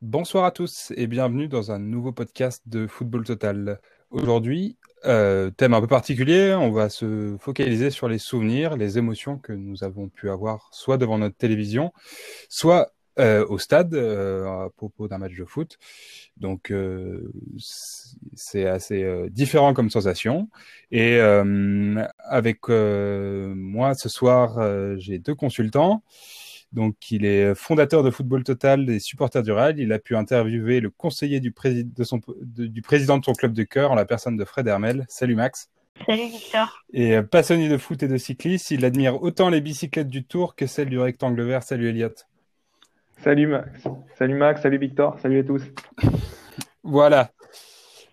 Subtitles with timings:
[0.00, 3.80] Bonsoir à tous et bienvenue dans un nouveau podcast de Football Total.
[4.10, 9.36] Aujourd'hui, euh, thème un peu particulier, on va se focaliser sur les souvenirs, les émotions
[9.38, 11.92] que nous avons pu avoir soit devant notre télévision,
[12.48, 15.78] soit euh, au stade euh, à propos d'un match de foot.
[16.36, 17.32] Donc euh,
[18.34, 20.48] c'est assez euh, différent comme sensation.
[20.90, 21.18] Et
[22.24, 26.02] avec moi ce soir, j'ai deux consultants.
[26.70, 29.78] Donc, il est fondateur de Football Total et supporter du Real.
[29.78, 33.62] Il a pu interviewer le conseiller du, de son, du président de son club de
[33.62, 35.06] cœur en la personne de Fred Hermel.
[35.08, 35.70] Salut Max.
[36.06, 36.84] Salut Victor.
[36.92, 40.54] Et euh, passionné de foot et de cyclisme, il admire autant les bicyclettes du Tour
[40.54, 41.62] que celles du rectangle vert.
[41.62, 42.14] Salut Elliot.
[43.22, 43.84] Salut Max.
[44.16, 45.62] Salut Max, salut Victor, salut à tous.
[46.82, 47.30] voilà.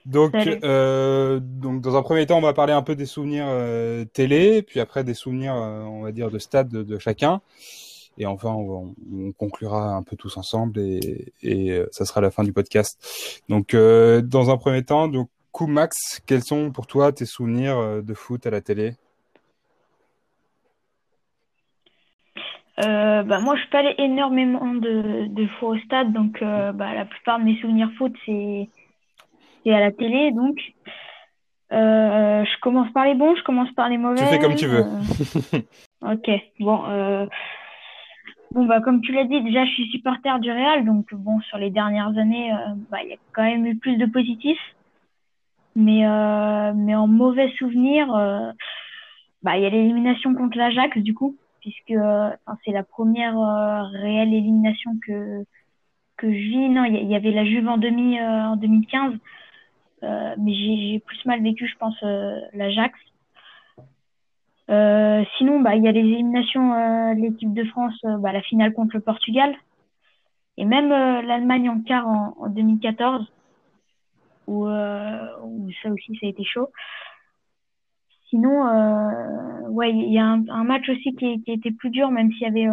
[0.05, 4.05] Donc, euh, donc, dans un premier temps, on va parler un peu des souvenirs euh,
[4.05, 7.41] télé, puis après des souvenirs, euh, on va dire, de stade de, de chacun.
[8.17, 12.31] Et enfin, on, on, conclura un peu tous ensemble et, et, euh, ça sera la
[12.31, 12.99] fin du podcast.
[13.49, 17.77] Donc, euh, dans un premier temps, donc, coup Max, quels sont pour toi tes souvenirs
[17.77, 18.95] euh, de foot à la télé?
[22.83, 27.05] Euh, bah, moi, je parlais énormément de, de fois au stade, donc euh, bah, la
[27.05, 28.69] plupart de mes souvenirs foot, c'est
[29.67, 30.31] à la télé.
[30.31, 30.57] Donc,
[31.71, 34.17] euh, je commence par les bons, je commence par les mauvais.
[34.17, 34.83] Tu fais comme tu veux.
[36.01, 37.27] ok, bon.
[38.55, 41.57] Bon, bah, comme tu l'as dit, déjà, je suis supporter du Real, donc bon, sur
[41.57, 44.75] les dernières années, euh, bah, il y a quand même eu plus de positifs.
[45.75, 48.53] Mais, euh, mais en mauvais souvenir, euh,
[49.43, 51.99] bah, il y a l'élimination contre l'Ajax, du coup, puisque
[52.63, 53.35] c'est la première
[53.91, 55.43] réelle élimination que,
[56.17, 56.69] que je vis.
[56.69, 59.13] Non, il y, avait la Juve en, demi, en 2015,
[60.03, 61.99] mais j'ai plus mal vécu, je pense,
[62.53, 62.99] l'Ajax.
[64.69, 68.31] Euh, sinon, bah, il y a les éliminations euh, de l'équipe de France, euh, bah,
[68.31, 69.55] la finale contre le Portugal,
[70.57, 73.25] et même l'Allemagne en quart en, en 2014,
[74.47, 76.69] où, où, ça aussi, ça a été chaud.
[78.35, 82.41] Sinon, ouais, il y a un, match aussi qui, qui était plus dur, même s'il
[82.41, 82.67] y avait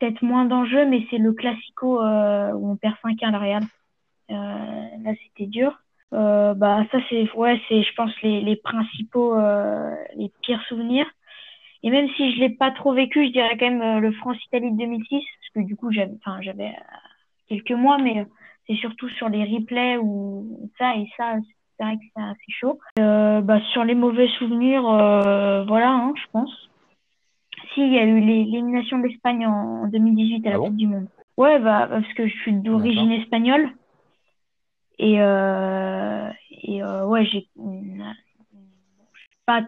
[0.00, 3.62] peut-être moins d'enjeux, mais c'est le Classico où on perd 5-1 le Real.
[4.28, 5.78] là, c'était dur.
[6.14, 11.06] Euh, bah ça c'est ouais c'est je pense les, principaux euh, les pires souvenirs
[11.82, 14.42] et même si je l'ai pas trop vécu je dirais quand même euh, le France
[14.46, 16.72] Italie de 2006 parce que du coup j'avais enfin j'avais
[17.46, 18.26] quelques mois mais
[18.66, 21.34] c'est surtout sur les replays ou ça et ça
[21.78, 22.78] c'est vrai que c'est assez chaud.
[22.96, 26.70] Bah sur les mauvais souvenirs voilà hein, je pense.
[27.74, 30.86] Si il y a eu l'élimination de l'Espagne en, 2018 à la ah Coupe du
[30.86, 31.06] Monde.
[31.36, 33.70] Ouais bah parce que je suis d'origine espagnole.
[34.98, 37.46] Et, euh, et euh, ouais, j'ai
[39.46, 39.62] pas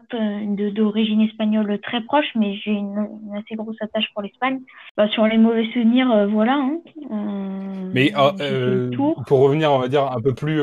[0.74, 4.60] d'origine espagnole très proche, mais j'ai une, une, assez grosse attache pour l'Espagne.
[4.96, 6.54] Bah, sur les mauvais souvenirs, euh, voilà.
[6.54, 8.90] Hein, euh, mais euh,
[9.26, 10.60] pour revenir, on va dire un peu plus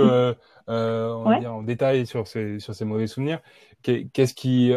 [0.69, 3.39] euh, on va dire en détail sur ces sur ces mauvais souvenirs,
[3.81, 4.73] qu'est-ce qui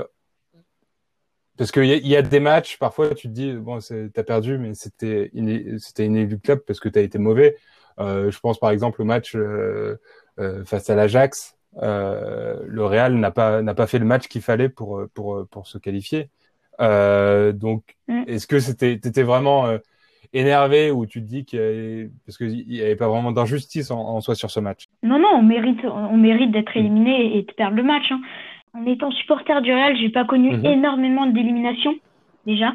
[1.61, 3.81] parce qu'il y, y, a des matchs, parfois tu te dis bon,
[4.15, 5.31] t'as perdu, mais c'était
[5.79, 7.57] c'était inéluctable parce que t'as été mauvais.
[7.99, 10.01] Euh, je pense par exemple au match euh,
[10.39, 11.57] euh, face à l'Ajax.
[11.77, 15.77] le Real n'a pas n'a pas fait le match qu'il fallait pour pour pour se
[15.77, 16.31] qualifier.
[16.79, 18.23] donc, mm.
[18.27, 19.79] est-ce que c'était t'étais vraiment
[20.33, 24.35] énervé ou tu te dis qu'il parce qu'il n'y avait pas vraiment d'injustice en, soi
[24.35, 27.83] sur ce match Non, non, on mérite, on mérite d'être éliminé et de perdre le
[27.83, 28.11] match.
[28.11, 28.21] Hein.
[28.73, 30.73] En étant supporter du Real, j'ai pas connu mm-hmm.
[30.73, 31.95] énormément d'éliminations
[32.47, 32.73] déjà.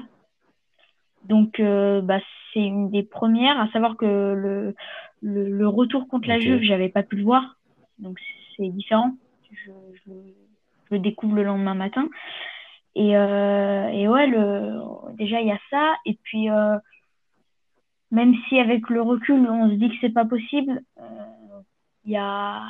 [1.23, 2.19] Donc, euh, bah,
[2.53, 4.75] c'est une des premières, à savoir que le,
[5.21, 7.57] le, le retour contre la Juve, j'avais pas pu le voir,
[7.99, 8.19] donc
[8.55, 9.15] c'est différent.
[9.51, 10.11] Je, je, je,
[10.91, 12.07] le découvre le lendemain matin.
[12.95, 14.79] Et, euh, et ouais, le,
[15.15, 15.95] déjà il y a ça.
[16.05, 16.77] Et puis euh,
[18.15, 21.61] même si avec le recul on se dit que c'est pas possible, euh,
[22.05, 22.61] il y a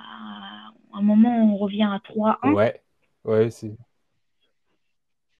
[0.93, 2.53] un moment où on revient à 3-1.
[2.53, 2.81] Ouais,
[3.23, 3.75] ouais, c'est.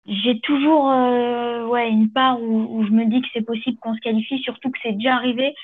[0.06, 3.96] J'ai toujours euh, ouais une part où, où je me dis que c'est possible qu'on
[3.96, 5.56] se qualifie, surtout que c'est déjà arrivé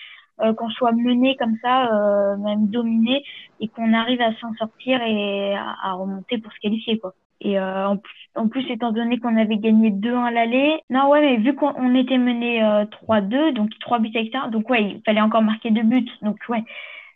[0.42, 3.24] euh, qu'on soit mené comme ça, euh, même dominé,
[3.60, 7.13] et qu'on arrive à s'en sortir et à, remonter pour se qualifier, quoi.
[7.43, 11.09] Et euh, en, plus, en plus, étant donné qu'on avait gagné 2-1 à l'aller, non,
[11.09, 14.43] ouais, mais vu qu'on était mené 3-2, donc 3 buts etc.
[14.51, 16.09] donc ouais, il fallait encore marquer deux buts.
[16.21, 16.63] Donc ouais,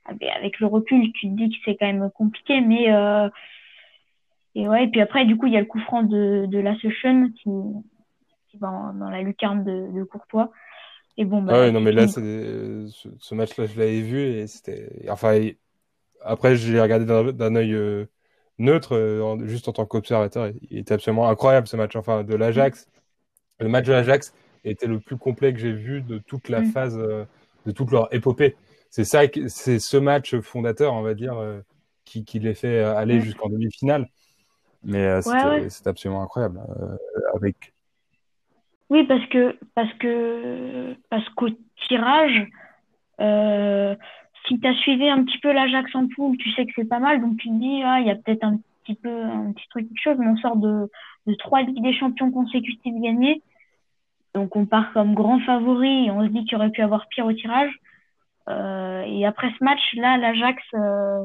[0.05, 2.91] avec le recul, tu te dis que c'est quand même compliqué, mais
[4.55, 6.59] et ouais, et puis après, du coup, il y a le coup franc de, de
[6.59, 7.49] la Session qui,
[8.49, 10.49] qui va dans la lucarne de, de Courtois.
[11.17, 12.87] Et bon, bah, ah ouais, non, mais là, ce,
[13.19, 14.89] ce match-là, je l'avais vu et c'était.
[15.09, 15.39] Enfin,
[16.21, 18.05] après, j'ai regardé d'un œil euh,
[18.57, 21.95] neutre, juste en tant qu'observateur, il était absolument incroyable ce match.
[21.95, 22.87] Enfin, de l'Ajax,
[23.59, 26.71] le match de l'Ajax était le plus complet que j'ai vu de toute la mm.
[26.71, 28.55] phase, de toute leur épopée.
[28.89, 31.37] C'est ça, c'est ce match fondateur, on va dire,
[32.05, 34.07] qui, qui les fait aller jusqu'en demi-finale.
[34.83, 36.61] Mais c'est absolument incroyable.
[37.35, 37.73] avec
[38.89, 41.49] oui, parce que parce que parce qu'au
[41.87, 42.47] tirage,
[43.19, 43.95] euh,
[44.47, 46.99] si tu as suivi un petit peu l'Ajax en poule, tu sais que c'est pas
[46.99, 49.67] mal, donc tu te dis ah il y a peut-être un petit peu un petit
[49.69, 50.89] truc quelque chose, mais on sort de
[51.27, 53.41] de trois ligues des champions consécutives gagnées,
[54.33, 57.25] donc on part comme grand favori et on se dit qu'il aurait pu avoir pire
[57.25, 57.73] au tirage.
[58.47, 61.23] Euh, et après ce match là, l'Ajax euh,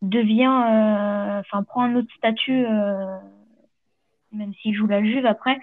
[0.00, 3.18] devient, euh, enfin prend un autre statut, euh,
[4.32, 5.58] même s'il joue la Juve après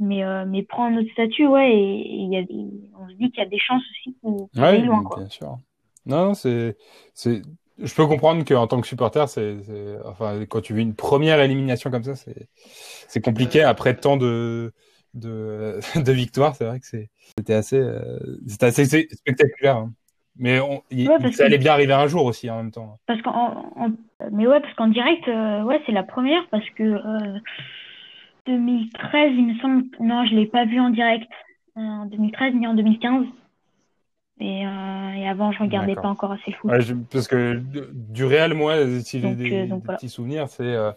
[0.00, 2.42] mais euh, mais prend notre statut ouais et, y a
[2.98, 5.18] on se dit qu'il y a des chances aussi pour aller loin quoi.
[5.18, 5.58] bien sûr
[6.06, 6.76] non c'est
[7.14, 7.42] c'est
[7.78, 9.58] je peux comprendre qu'en tant que supporter c'est
[10.04, 12.48] enfin quand tu vis une première élimination comme ça c'est
[13.08, 14.72] c'est compliqué après tant de
[15.14, 19.92] de, de victoires c'est vrai que c'est c'était assez euh, c'était assez spectaculaire hein.
[20.36, 20.82] mais on,
[21.32, 23.70] ça allait bien arriver un jour aussi en même temps parce qu'en
[24.32, 26.82] mais ouais parce qu'en direct euh, ouais c'est la première parce que
[28.46, 29.84] 2013, il me semble.
[30.00, 31.30] Non, je l'ai pas vu en direct
[31.76, 33.26] en 2013 ni en 2015.
[34.40, 36.70] Et, euh, et avant, je regardais pas encore assez foot.
[37.12, 37.60] parce que
[37.92, 40.92] du réel, moi, si j'ai des, euh, petits souvenirs, c'est euh,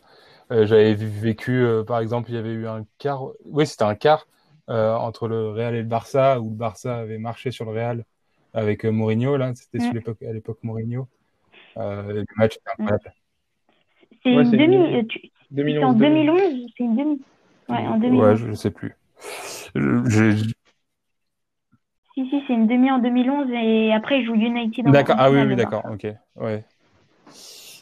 [0.50, 3.24] j'avais vécu, par exemple, il y avait eu un quart.
[3.46, 4.28] Oui, c'était un quart
[4.68, 8.06] entre le Real et le Barça, où le Barça avait marché sur le Real
[8.54, 9.36] avec Mourinho.
[9.36, 11.08] Là, c'était l'époque, à l'époque Mourinho.
[11.76, 13.14] le match était incroyable.
[14.24, 15.08] C'est une demi.
[15.08, 15.84] Tu...
[15.84, 16.42] en 2011,
[16.78, 17.22] c'est une demi.
[17.70, 18.22] Ouais, en 2011.
[18.22, 18.96] Ouais, je ne sais plus.
[22.14, 24.86] Si, si, c'est une demi en 2011 et après, il joue United.
[24.86, 26.08] D'accord, ah oui, oui, d'accord, ok.
[26.36, 26.64] Ouais.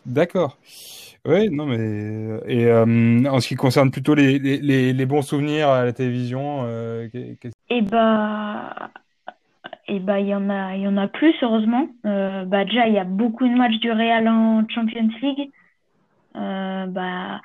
[0.06, 0.58] D'accord.
[1.26, 2.40] Oui, non, mais.
[2.48, 6.62] Et euh, en ce qui concerne plutôt les, les, les, bons souvenirs à la télévision
[6.64, 7.08] euh,
[7.70, 8.92] Eh bah.
[9.88, 11.88] Eh bah, il y en a, y en a plus, heureusement.
[12.06, 15.52] Euh, bah, déjà, il y a beaucoup de matchs du Real en Champions League.
[16.36, 17.42] Euh, bah,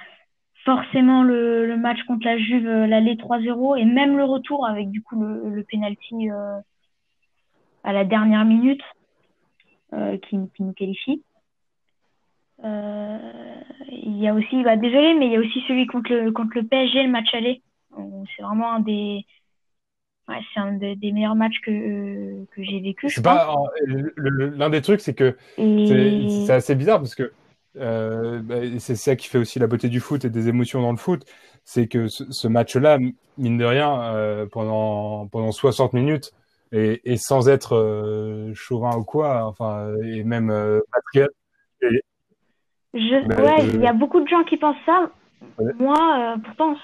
[0.67, 5.01] forcément le, match contre la Juve, euh, l'aller 3-0 et même le retour avec du
[5.01, 6.59] coup le, le penalty euh,
[7.85, 8.83] à la dernière minute
[9.95, 11.23] euh, qui, nous qualifie.
[12.63, 16.57] Il y a aussi, bah, désolé, mais il y a aussi celui contre le, contre
[16.57, 17.63] le PSG, le match aller.
[18.37, 19.25] C'est vraiment un des,
[20.29, 23.09] ouais, c'est un des, meilleurs matchs que, que j'ai vécu.
[23.09, 23.55] Je, pas.
[23.87, 27.33] L'un des trucs, c'est que c'est assez bizarre parce que
[27.79, 30.91] euh, bah, c'est ça qui fait aussi la beauté du foot et des émotions dans
[30.91, 31.25] le foot,
[31.65, 32.99] c'est que ce, match-là,
[33.39, 36.33] mine de rien, euh, pendant pendant 60 minutes
[36.73, 41.33] et, et sans être euh, chauvin ou quoi, enfin et même euh, patriote.
[42.95, 45.11] Je, bah, ouais, il y a beaucoup de gens qui pensent ça.
[45.79, 46.77] Moi, pourtant.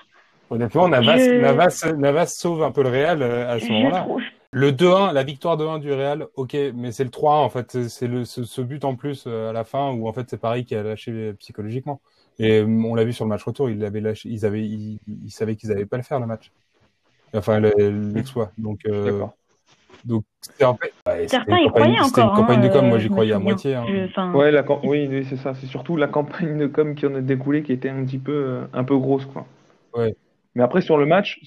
[0.50, 4.06] Honnêtement, Navas, Navas, Navas, sauve un peu le Real à ce moment-là.
[4.55, 8.07] Le 2-1, la victoire 2-1 du Real, ok, mais c'est le 3-1 en fait, c'est
[8.07, 10.75] le ce, but en plus euh, à la fin où en fait c'est Paris qui
[10.75, 12.03] a lâché psychologiquement.
[12.39, 15.01] Et euh, on l'a vu sur le match retour, ils l'avaient lâché, ils avaient, ils,
[15.31, 16.53] savaient qu'ils n'allaient pas le faire le match,
[17.35, 18.53] enfin l'exploit.
[18.59, 19.25] Donc, euh,
[20.05, 20.93] donc c'était en fait,
[21.29, 22.09] certains y croyaient encore.
[22.09, 23.75] C'était une campagne de com, moi j'y croyais à moitié.
[23.75, 23.87] Hein.
[24.35, 27.23] Ouais, la, oui, oui c'est ça, c'est surtout la campagne de com qui en a
[27.23, 29.47] découlé qui était un petit peu, un peu grosse quoi.
[29.94, 30.15] Ouais.
[30.55, 31.41] Mais après sur le match,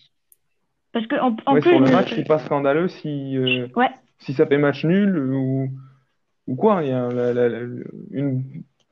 [0.95, 3.89] parce que en, en plus, sur le match, c'est pas scandaleux si, euh, ouais.
[4.19, 5.67] si ça fait match nul ou,
[6.47, 6.83] ou quoi.
[6.83, 7.59] Il y a la, la,
[8.11, 8.43] une,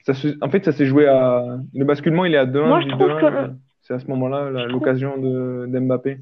[0.02, 1.46] ça se, en fait, ça s'est joué à.
[1.74, 3.56] Le basculement, il est à 2-1.
[3.84, 6.18] C'est à ce moment-là l'occasion de d'Mbappé.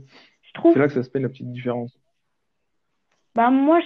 [0.61, 1.97] C'est là que ça se fait la petite différence.
[3.33, 3.79] Bah, moi,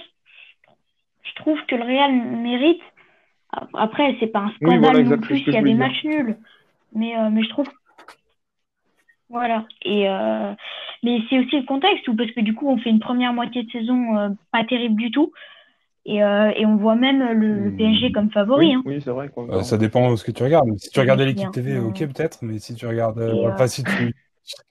[1.22, 2.82] je, trouve que le Real mérite.
[3.72, 6.36] Après, c'est pas un scandale non plus s'il y a des matchs nuls.
[6.92, 7.68] Mais, euh, mais je trouve
[9.28, 9.64] voilà.
[9.82, 10.52] Et euh,
[11.06, 13.70] mais c'est aussi le contexte, parce que du coup, on fait une première moitié de
[13.70, 15.32] saison euh, pas terrible du tout.
[16.04, 17.76] Et, euh, et on voit même le, hmm.
[17.76, 18.66] PSG comme favori.
[18.66, 18.82] Oui, hein.
[18.84, 19.30] oui c'est vrai.
[19.62, 20.68] ça dépend de ce que tu regardes.
[20.78, 23.20] Si tu regardais l'équipe TV, ok peut-être, mais si tu regardes,
[23.56, 24.14] pas si tu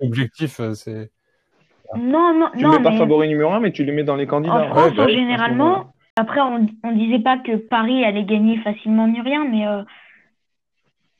[0.01, 1.11] objectif, c'est.
[1.95, 2.71] Non, non, tu non.
[2.71, 4.65] mets pas favori numéro un, mais tu les mets dans les candidats.
[4.65, 5.93] En France, bah généralement.
[6.17, 9.65] Après, on, on disait pas que Paris allait gagner facilement ni rien, mais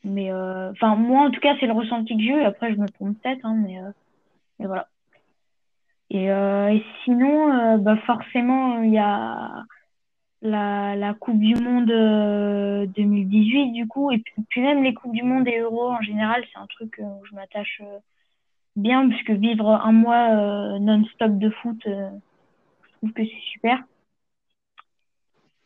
[0.06, 2.44] mais euh, enfin, moi, en tout cas, c'est le ressenti que j'ai eu.
[2.44, 3.90] Après, je me trompe peut-être, hein, mais, euh,
[4.60, 4.88] mais voilà.
[6.16, 9.66] Et, euh, et sinon, bah, forcément, il y a
[10.42, 11.92] la, la Coupe du Monde
[12.96, 16.60] 2018, du coup, et puis, même les Coupes du Monde et Euro en général, c'est
[16.60, 17.82] un truc où je m'attache
[18.78, 23.84] bien, puisque vivre un mois non-stop de foot, je trouve que c'est super.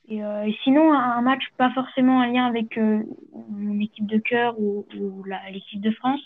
[0.07, 4.87] Et, et, sinon, un match pas forcément en lien avec mon équipe de cœur ou,
[4.99, 6.21] ou l'équipe de France,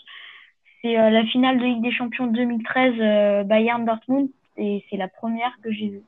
[0.84, 5.72] c'est la finale de Ligue des Champions 2013 Bayern Dortmund et c'est la première que
[5.72, 6.02] j'ai vue.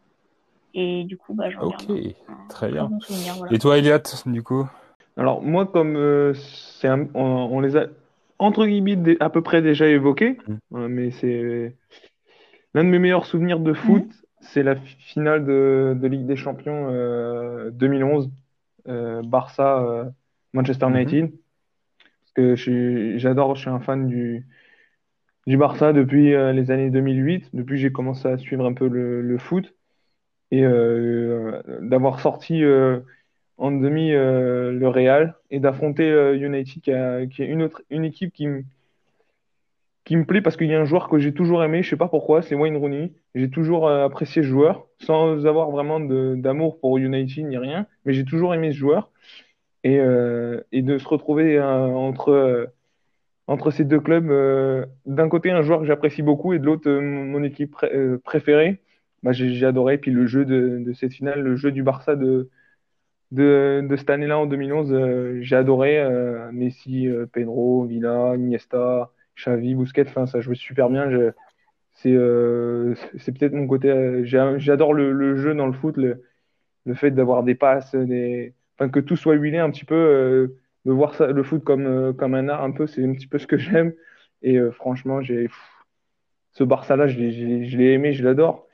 [0.75, 1.91] Et du coup, bah, j'en Ok,
[2.51, 2.91] très bien.
[3.51, 4.69] Et toi, Elliot, du coup?
[5.17, 7.87] Alors, moi, comme euh, c'est on, les a
[8.39, 10.55] entre guillemets à peu près déjà évoqués, mmh.
[10.75, 11.75] euh, mais c'est
[12.75, 14.13] l'un de mes meilleurs souvenirs de foot, mmh.
[14.41, 16.91] c'est la finale de, de, Ligue des Champions
[17.71, 18.31] 2011,
[18.89, 20.13] euh, Barça,
[20.53, 20.97] Manchester mmh.
[20.97, 21.31] United.
[22.35, 24.45] Parce que j'adore, je suis un fan du,
[25.47, 29.75] du Barça depuis les années 2008, depuis j'ai commencé à suivre un peu le, foot
[30.51, 33.01] et euh, d'avoir sorti euh,
[33.57, 38.47] en demi euh, le Real et d'affronter United qui, est une autre une équipe qui
[38.47, 38.65] me
[40.05, 41.97] qui me plaît parce qu'il y a un joueur que j'ai toujours aimé, je sais
[41.97, 43.13] pas pourquoi, c'est Wayne Rooney.
[43.35, 48.25] J'ai toujours apprécié ce joueur sans avoir vraiment d'amour pour United ni rien, mais j'ai
[48.25, 49.11] toujours aimé ce joueur.
[49.83, 52.69] Et, euh, et de se retrouver entre,
[53.47, 54.29] entre ces deux clubs,
[55.07, 57.77] d'un côté un joueur que j'apprécie beaucoup et de l'autre mon équipe
[58.25, 58.81] préférée,
[59.27, 59.99] bah, j'ai adoré.
[59.99, 62.49] Puis le jeu de, cette finale, le jeu du Barça de,
[63.97, 65.99] cette année-là en 2011, euh, j'ai adoré.
[65.99, 71.11] Euh, Messi, euh, Pedro, Villa, Iniesta, Xavi, Busquets, enfin ça jouait super bien.
[71.95, 74.23] C'est peut-être mon côté.
[74.25, 76.23] J'adore le, jeu dans le foot, le,
[76.95, 81.27] fait d'avoir des passes, des, que tout soit huilé un petit peu, de voir ça,
[81.27, 83.93] le foot comme comme un art un peu, c'est un petit peu ce que j'aime.
[84.43, 85.49] Et franchement, j'ai
[86.57, 88.67] ce Barça-là, je l'ai aimé, je l'adore.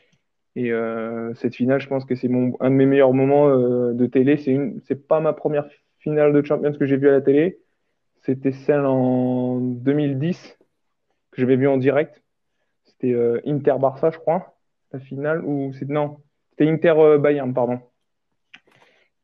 [0.55, 4.07] Et euh, cette finale, je pense que c'est un de mes meilleurs moments euh, de
[4.07, 4.37] télé.
[4.37, 5.67] C'est pas ma première
[5.99, 7.59] finale de Champions que j'ai vue à la télé.
[8.21, 10.59] C'était celle en 2010
[11.33, 12.23] que j'avais vue en direct.
[12.85, 14.55] C'était euh, Inter Barça, je crois,
[14.93, 16.19] la finale ou non,
[16.51, 17.81] c'était Inter Bayern, pardon.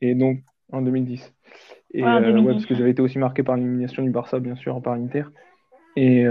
[0.01, 0.41] Et donc
[0.73, 1.33] en 2010.
[1.95, 4.95] Et ouais, parce que j'avais été aussi marqué par l'élimination du Barça, bien sûr, par
[4.95, 5.25] Inter.
[5.97, 6.25] Et,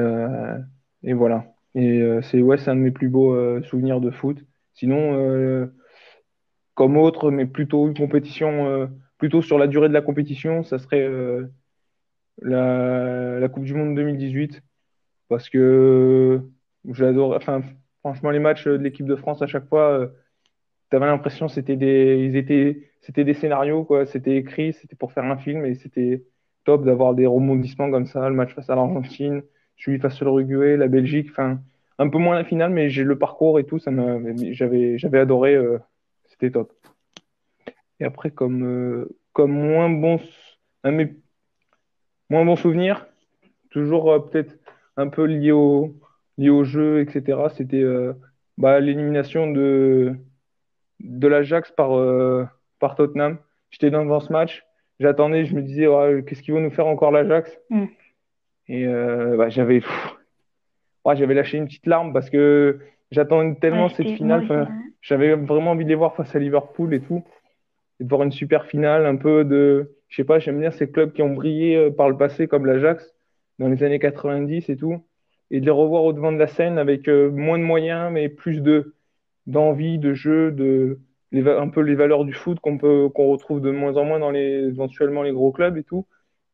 [1.04, 1.46] et voilà.
[1.76, 4.38] Et c'est ouais, c'est un de mes plus beaux souvenirs de foot.
[4.78, 5.66] Sinon, euh,
[6.76, 8.86] comme autre, mais plutôt une compétition, euh,
[9.18, 11.48] plutôt sur la durée de la compétition, ça serait euh,
[12.44, 14.62] la, Coupe du Monde 2018.
[15.30, 16.42] Parce que
[16.86, 17.64] j'adore, enfin,
[18.02, 20.12] franchement, les matchs de l'équipe de France à chaque fois,
[20.90, 24.06] tu avais l'impression c'était des, ils étaient, c'était des scénarios, quoi.
[24.06, 26.24] C'était écrit, c'était pour faire un film et c'était
[26.64, 28.28] top d'avoir des rebondissements comme ça.
[28.30, 29.44] Le match face à l'Argentine,
[29.78, 31.60] celui face à l'Uruguay, la Belgique, enfin
[32.00, 33.92] un peu moins la finale, mais j'ai le parcours et tout, ça
[34.52, 35.80] j'avais, j'avais adoré, euh,
[36.26, 36.72] c'était top.
[38.00, 40.20] Et après, comme, euh, comme moins bon,
[40.84, 41.16] un mes
[42.30, 43.08] moins bon souvenir,
[43.72, 44.56] toujours euh, peut-être
[44.98, 45.96] un peu lié au,
[46.38, 47.40] lié au jeu, etc.
[47.56, 47.84] C'était
[48.58, 50.16] bah, l'élimination de,
[51.00, 51.92] de l'Ajax par,
[52.80, 53.38] par Tottenham.
[53.70, 54.66] J'étais dans ce match,
[55.00, 55.88] j'attendais, je me disais,
[56.26, 57.86] qu'est-ce qu'ils vont nous faire encore l'Ajax mm.
[58.70, 59.82] Et bah, j'avais
[61.16, 62.80] j'avais lâché une petite larme parce que
[63.12, 64.68] j'attendais tellement cette finale.
[65.02, 67.24] j'avais vraiment envie de les voir face à Liverpool et tout.
[68.00, 69.92] Et de voir une super finale, un peu de.
[70.08, 72.66] Je sais pas, j'aime bien ces clubs qui ont brillé euh, par le passé, comme
[72.66, 73.14] l'Ajax,
[73.60, 75.04] dans les années 90 et tout.
[75.50, 78.30] Et de les revoir au devant de la scène avec euh, moins de moyens, mais
[78.30, 78.94] plus de
[79.48, 81.00] d'envie, de jeu, de
[81.34, 84.32] un peu les valeurs du foot qu'on peut qu'on retrouve de moins en moins dans
[84.32, 86.06] les éventuellement les gros clubs et tout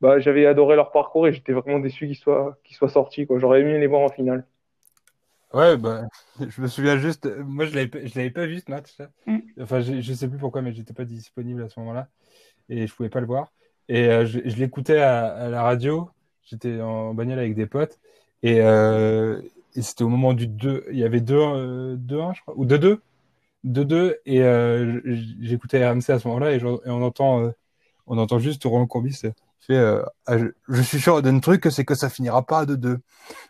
[0.04, 3.26] bah, j'avais adoré leur parcours et j'étais vraiment déçu qu'ils soient, qu'ils soient sortis.
[3.26, 3.40] Quoi.
[3.40, 4.46] J'aurais aimé les voir en finale.
[5.54, 6.02] Ouais, bah,
[6.46, 8.98] je me souviens juste, moi je l'avais, je l'avais pas vu ce match.
[9.28, 9.38] Mm.
[9.62, 12.10] Enfin, je, je sais plus pourquoi, mais j'étais pas disponible à ce moment-là
[12.68, 13.54] et je pouvais pas le voir.
[13.88, 16.10] Et euh, je, je l'écoutais à, la radio.
[16.42, 17.98] J'étais en bagnole avec des potes
[18.42, 19.42] et, euh,
[19.76, 20.86] et c'était au moment du 2.
[20.92, 23.00] Il y avait 2-1, euh, je crois, ou 2-2.
[23.66, 25.02] 2-2 et euh,
[25.42, 27.52] j'écoutais RMC à ce moment-là et, et, on entend, euh,
[28.08, 29.22] on entend juste Roland Courbis
[29.66, 30.38] fait, euh, ah,
[30.68, 33.00] je, suis sûr d'un truc, c'est que ça finira pas à 2-2.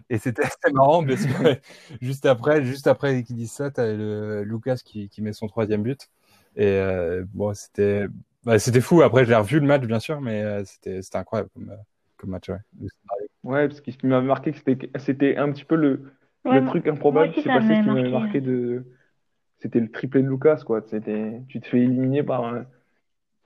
[0.10, 1.60] Et c'était assez marrant parce que
[2.02, 5.84] juste après, juste après qu'il dise ça, t'as le Lucas qui, qui, met son troisième
[5.84, 6.10] but.
[6.56, 8.06] Et euh, bon, c'était,
[8.44, 9.02] bah, c'était fou.
[9.02, 11.76] Après, j'ai revu le match, bien sûr, mais euh, c'était, incroyable comme,
[12.18, 12.50] comme match.
[12.50, 12.60] Ouais,
[13.44, 16.12] ouais parce que ce qui m'a marqué, c'était, c'était un petit peu le,
[16.46, 18.86] le truc improbable qui s'est passé, qui m'avait marqué de,
[19.60, 20.82] c'était le triplé de Lucas, quoi.
[20.82, 22.66] C'était, tu te fais éliminer par un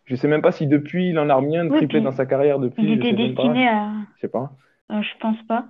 [0.07, 2.25] je sais même pas si depuis il en a remis un de triplé dans sa
[2.25, 2.83] carrière depuis.
[2.83, 3.91] Il était destiné à.
[4.15, 4.51] Je sais pas.
[4.91, 5.65] Euh, je pense pas.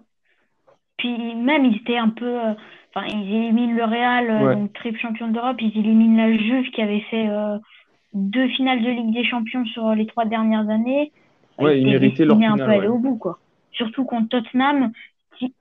[0.98, 2.40] Puis même ils étaient un peu.
[2.40, 2.54] Euh,
[2.94, 5.58] enfin, ils éliminent le Real, euh, donc triple champion d'Europe.
[5.60, 7.28] Ils éliminent la Juve qui avait fait
[8.14, 11.12] deux finales de Ligue des Champions sur les trois dernières années.
[11.58, 12.62] Ouais, ils, méritaient leur finale.
[12.62, 13.40] un peu aller au bout, quoi.
[13.72, 14.92] Surtout contre Tottenham,
[15.38, 15.54] qui...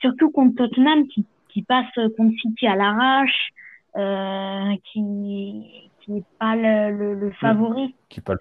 [0.00, 3.50] surtout contre Tottenham qui, qui passe contre City à l'arrache,
[4.92, 7.94] qui qui est pas le, le, favori.
[8.08, 8.38] Qui pas le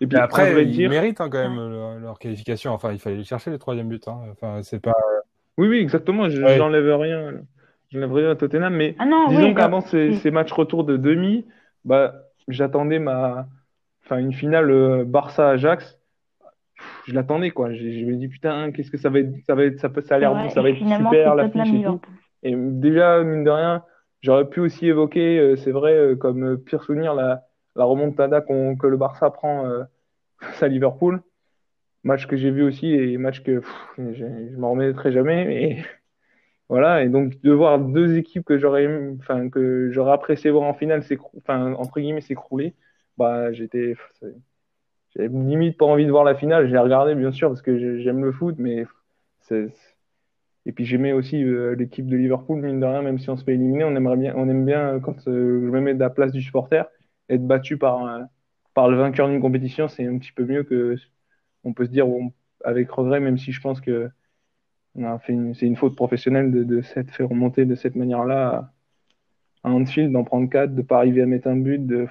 [0.00, 2.72] et puis après, ils méritent hein, quand même leur, qualification.
[2.72, 4.06] Enfin, il fallait chercher le troisième but.
[4.08, 4.18] Hein.
[4.32, 4.94] Enfin, c'est pas.
[5.56, 6.28] Oui, oui, exactement.
[6.28, 7.32] Je n'enlève rien.
[7.88, 11.46] Je n'enlève rien à Tottenham, mais ah disons qu'avant ces, ces, matchs retour de demi,
[11.84, 12.14] bah,
[12.46, 13.48] j'attendais ma,
[14.04, 15.98] enfin, une finale euh, Barça-Ajax.
[17.06, 17.72] Je l'attendais quoi.
[17.72, 20.16] Je, me dis putain, qu'est-ce que ça va être, ça va être, ça, peut, ça
[20.16, 22.00] a l'air bon, ça va être super la fiche et tout.
[22.42, 23.84] Et déjà mine de rien,
[24.22, 28.42] J'aurais pu aussi évoquer, euh, c'est vrai, euh, comme euh, pire souvenir, la, la remontada
[28.42, 29.64] que le Barça prend
[30.40, 31.22] face à Liverpool.
[32.04, 33.60] Match que j'ai vu aussi et match que
[33.98, 35.44] je, je m'en remettrai jamais.
[35.44, 35.84] Mais
[36.68, 40.74] voilà, et donc de voir deux équipes que j'aurais, enfin que j'aurais apprécié voir en
[40.74, 41.02] finale,
[41.38, 42.74] enfin entre guillemets s'écrouler,
[43.18, 43.96] bah j'étais,
[45.16, 46.68] j'avais limite pas envie de voir la finale.
[46.68, 48.86] J'ai regardé bien sûr parce que j'aime le foot, mais
[49.40, 49.72] c'est
[50.66, 53.44] et puis j'aimais aussi euh, l'équipe de Liverpool, mine de rien, même si on se
[53.44, 56.00] fait éliminer, on aimerait bien, on aime bien euh, quand euh, je me mets de
[56.00, 56.84] la place du supporter,
[57.28, 58.20] être battu par
[58.74, 60.96] par le vainqueur d'une compétition, c'est un petit peu mieux que
[61.64, 62.06] on peut se dire
[62.64, 64.10] avec regret, même si je pense que
[64.94, 68.72] c'est une faute professionnelle de, de s'être fait remonter de cette manière-là
[69.64, 72.08] à Anfield, d'en prendre 4, de pas arriver à mettre un but, de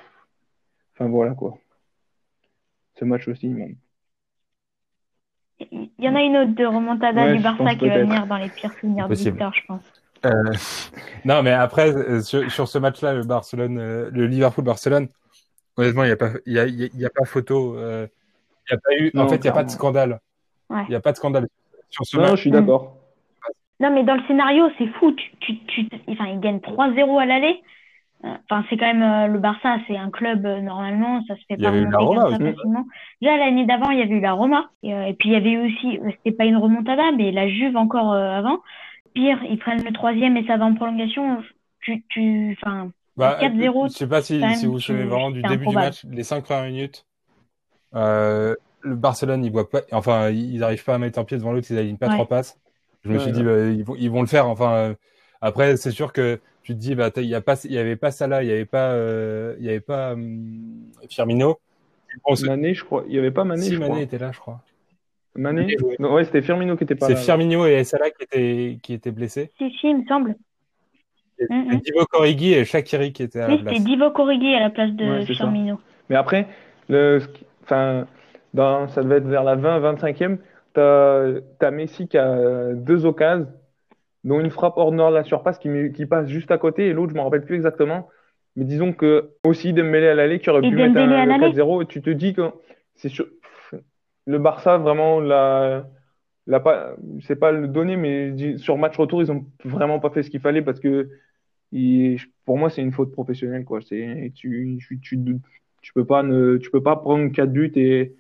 [0.93, 1.57] enfin voilà quoi.
[2.99, 3.47] Ce match aussi.
[3.47, 3.75] Même.
[5.71, 8.49] Il y en a une autre de remontada du Barça qui va venir dans les
[8.49, 9.81] pires souvenirs de Victor, je pense.
[10.25, 10.31] Euh,
[11.25, 15.07] non, mais après, euh, sur, ce match-là, le Barcelone, euh, le Liverpool-Barcelone,
[15.77, 17.77] honnêtement, il n'y a pas, il y a, y a, pas photo.
[17.77, 18.07] Euh,
[18.69, 20.19] y a pas eu, en fait, il n'y a pas de scandale.
[20.69, 21.47] Il n'y a pas de scandale
[21.89, 22.29] sur ce match.
[22.29, 22.97] Non, je suis d'accord.
[23.79, 25.13] Non, mais dans le scénario, c'est fou.
[25.13, 27.61] Tu, tu, tu, enfin, ils gagnent 3-0 à l'aller.
[28.21, 31.55] Enfin, c'est quand même euh, le Barça, c'est un club euh, normalement, ça se fait
[31.55, 32.85] pas remonter comme ça facilement.
[33.21, 35.51] Déjà l'année d'avant, il y avait eu la Roma, et, euh, puis il y avait
[35.51, 38.59] eu aussi, c'était pas une remontada, mais la Juve encore avant.
[39.13, 41.41] Pire, ils prennent le troisième et ça va en prolongation.
[41.81, 43.17] Tu, tu, enfin, 4-0.
[43.17, 46.43] Bah, je sais pas si, si vous savez vraiment du début du match, les cinq
[46.43, 47.05] premières minutes.
[47.93, 51.67] le Barcelone, ils voient pas, enfin, ils arrivent pas à mettre un pied devant l'autre,
[51.69, 52.59] ils alignent pas trois passes.
[53.05, 54.49] Je me suis dit, bah, ils, vont, ils vont le faire.
[54.49, 54.95] Enfin,
[55.39, 57.95] après, c'est sûr que tu te dis, bah, il y a pas, il y avait
[57.95, 60.15] pas Salah, il y avait pas, euh, il y avait pas
[61.09, 61.57] Firmino.
[62.45, 63.05] Mané, je crois.
[63.07, 63.63] Il y avait pas Mané.
[63.63, 64.61] Si, je Mané était là, je crois.
[65.33, 65.75] Mané.
[65.97, 67.15] ouais, c'était Firmino qui était pas là.
[67.15, 69.49] C'est Firmino et Salah qui étaient, qui étaient blessés.
[69.57, 70.35] Si, si, il me semble.
[71.39, 71.81] C'était mm -hmm.
[71.81, 73.75] Divo Corrigui et Shakiri qui étaient à la place.
[73.75, 75.79] C'était Divo Corrigui à la place de Firmino.
[76.09, 76.47] Mais après,
[76.87, 77.19] le,
[77.63, 78.05] enfin,
[78.53, 80.37] dans, ça devait être vers la 20-25e.
[80.73, 83.47] T'as as Messi qui a deux occasions
[84.23, 86.93] dont une frappe hors nord de la surpasse qui, qui passe juste à côté et
[86.93, 88.09] l'autre, je ne me rappelle plus exactement.
[88.55, 92.01] Mais disons que aussi Dembélé à l'aller qui aurait pu mettre un 4-0 et tu
[92.01, 92.51] te dis que
[92.95, 93.25] c'est sur...
[94.25, 95.87] le Barça vraiment la
[96.47, 100.23] la pas c'est pas le donner mais sur match retour ils ont vraiment pas fait
[100.23, 101.09] ce qu'il fallait parce que
[102.45, 105.19] pour moi c'est une faute professionnelle quoi c'est tu, tu, tu,
[105.81, 108.15] tu peux pas ne tu peux pas prendre quatre buts et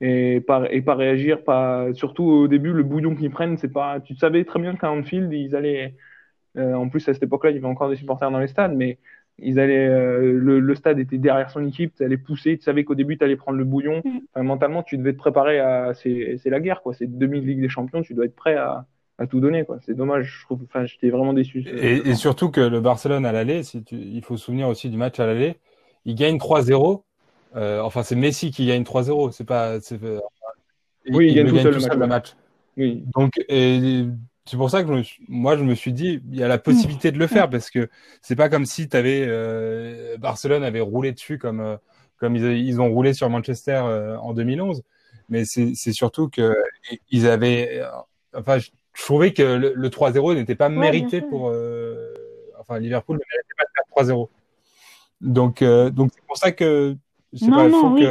[0.00, 4.00] et pas, et pas réagir, pas, surtout au début, le bouillon qu'ils prennent, c'est pas,
[4.00, 5.94] tu savais très bien qu'à Anfield, ils allaient,
[6.56, 8.74] euh, en plus à cette époque-là, il y avait encore des supporters dans les stades,
[8.74, 8.98] mais
[9.38, 12.84] ils allaient, euh, le, le, stade était derrière son équipe, tu allais pousser, tu savais
[12.84, 14.02] qu'au début, tu allais prendre le bouillon.
[14.04, 14.18] Mm.
[14.34, 16.94] Enfin, mentalement, tu devais te préparer à, c'est la guerre, quoi.
[16.94, 18.86] C'est 2000 Ligue des Champions, tu dois être prêt à,
[19.18, 19.78] à tout donner, quoi.
[19.84, 21.64] C'est dommage, je trouve, enfin, j'étais vraiment déçu.
[21.68, 24.90] Et, et, surtout que le Barcelone à l'aller, si tu, il faut se souvenir aussi
[24.90, 25.56] du match à l'aller,
[26.04, 27.02] il gagne 3-0
[27.56, 29.32] euh, enfin, c'est Messi qui gagne 3-0.
[29.32, 29.74] C'est pas.
[29.74, 30.20] Euh,
[31.10, 32.34] oui, il, gagne, tout, seul, le match.
[32.76, 33.04] Oui.
[33.14, 37.10] Donc, c'est pour ça que moi, je me suis dit, il y a la possibilité
[37.12, 37.88] de le faire parce que
[38.22, 41.78] c'est pas comme si avais, euh, Barcelone avait roulé dessus comme,
[42.18, 43.78] comme ils, ont roulé sur Manchester
[44.20, 44.82] en 2011.
[45.30, 46.56] Mais c'est surtout que
[47.10, 47.82] ils avaient.
[48.34, 51.52] enfin, je, trouvais que le, 3-0 n'était pas mérité pour.
[52.58, 54.28] enfin, Liverpool ne méritait pas de faire 3-0.
[55.20, 56.96] Donc, donc c'est pour ça que
[57.42, 58.06] non, non, oui.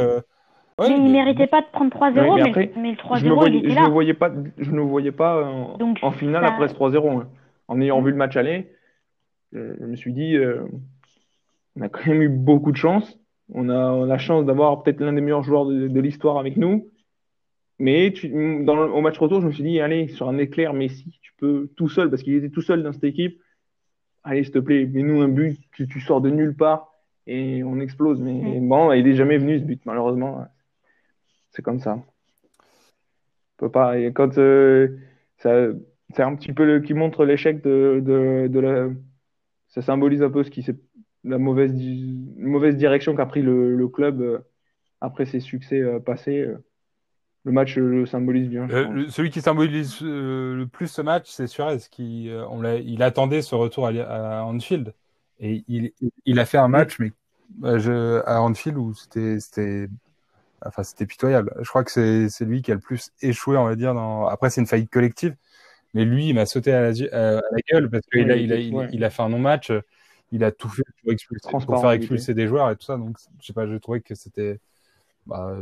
[0.78, 3.82] mais il ne méritait pas de prendre 3-0, mais, le 3-0, il était là.
[3.82, 7.20] Je ne voyais pas, je ne voyais pas en, Donc, en finale après ce 3-0.
[7.20, 7.28] Hein.
[7.66, 8.72] En ayant vu le match aller,
[9.54, 10.64] euh, je me suis dit, euh,
[11.76, 13.18] on a quand même eu beaucoup de chance.
[13.52, 16.38] On a, on a la chance d'avoir peut-être l'un des meilleurs joueurs de, de l'histoire
[16.38, 16.90] avec nous.
[17.78, 18.28] Mais tu,
[18.64, 21.32] dans le, au match retour, je me suis dit, allez, sur un éclair, Messi, tu
[21.38, 23.40] peux tout seul, parce qu'il était tout seul dans cette équipe.
[24.24, 26.87] Allez, s'il te plaît, mets-nous un but, tu, tu sors de nulle part
[27.28, 28.20] et on explose.
[28.20, 28.68] Mais mm.
[28.68, 30.46] bon, il est jamais venu ce but, malheureusement.
[31.50, 31.94] C'est comme ça.
[31.94, 32.06] On
[33.58, 33.98] peut pas.
[33.98, 34.98] Et quand euh,
[35.36, 35.68] ça,
[36.14, 38.88] c'est un petit peu le, qui montre l'échec de, de, de, la.
[39.68, 40.76] Ça symbolise un peu ce qui c'est
[41.24, 41.74] la mauvaise,
[42.36, 44.38] mauvaise direction qu'a pris le, le, club euh,
[45.00, 46.46] après ses succès euh, passés.
[47.44, 48.68] Le match le symbolise bien.
[49.08, 53.86] celui qui symbolise le plus ce match, c'est Suarez qui on il attendait ce retour
[53.86, 54.92] à, à Anfield
[55.38, 55.92] et il,
[56.26, 57.12] il, a fait un match mais
[57.62, 59.88] je, à Anfield où c'était c'était
[60.64, 61.54] enfin c'était pitoyable.
[61.60, 63.94] Je crois que c'est c'est lui qui a le plus échoué, on va dire.
[63.94, 64.26] Dans...
[64.26, 65.36] Après c'est une faillite collective,
[65.94, 68.56] mais lui il m'a sauté à la, à la gueule parce qu'il a il a,
[68.56, 69.72] il, a fait un non match.
[70.30, 72.96] Il a tout fait pour, expulser, pour faire expulser des joueurs et tout ça.
[72.98, 74.60] Donc je sais pas, je trouvais que c'était
[75.26, 75.56] bah,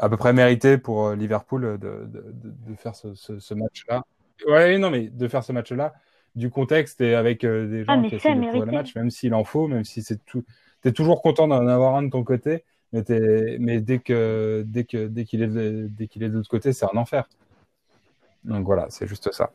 [0.00, 4.02] à peu près mérité pour euh, Liverpool de, de, de, faire ce, ce, ce match-là.
[4.46, 5.92] Ouais, non, mais de faire ce match-là,
[6.34, 9.10] du contexte et avec euh, des gens ah, qui essaient de trouver le match, même
[9.10, 10.44] s'il en faut, même si c'est tout.
[10.82, 13.02] T'es toujours content d'en avoir un de ton côté, mais,
[13.58, 16.72] mais dès que dès que dès qu'il est de, dès qu'il est de l'autre côté,
[16.72, 17.28] c'est un enfer.
[18.44, 19.50] Donc voilà, c'est juste ça.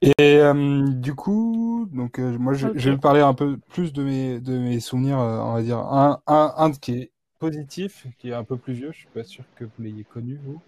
[0.00, 4.02] Et euh, du coup, donc euh, moi je, je, vais parler un peu plus de
[4.02, 8.34] mes de mes souvenirs, on va dire un, un, un qui est positif, qui est
[8.34, 8.90] un peu plus vieux.
[8.92, 10.60] Je suis pas sûr que vous l'ayez connu vous.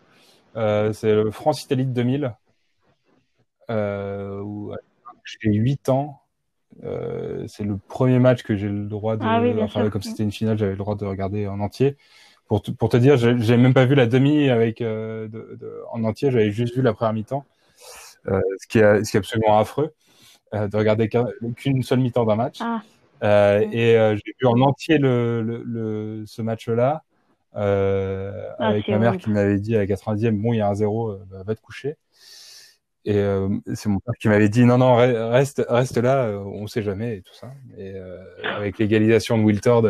[0.55, 2.35] C'est le France Italie de 2000,
[3.69, 4.73] où
[5.25, 6.21] j'ai 8 ans.
[6.83, 10.33] c'est le premier match que j'ai le droit de, ah oui, enfin comme c'était une
[10.33, 11.97] finale, j'avais le droit de regarder en entier.
[12.47, 16.31] Pour, pour te dire, j'ai même pas vu la demi avec de, de, en entier,
[16.31, 17.45] j'avais juste vu la première mi-temps.
[18.29, 19.93] Euh, ce, qui est, ce qui est absolument affreux
[20.55, 21.11] euh, de regarder
[21.57, 22.59] qu'une seule mi-temps d'un match.
[22.61, 22.81] Ah.
[23.23, 27.03] Euh, et j'ai vu en entier le, le, le ce match-là
[27.57, 30.69] euh, ah, avec ma mère qui m'avait dit à la 90e bon il y a
[30.69, 31.97] un zéro bah, va te coucher.
[33.07, 36.83] Et euh, c'est mon père qui m'avait dit non non reste reste là on sait
[36.83, 37.53] jamais et tout ça.
[37.77, 37.95] Et
[38.45, 39.87] avec l'égalisation de Wiltord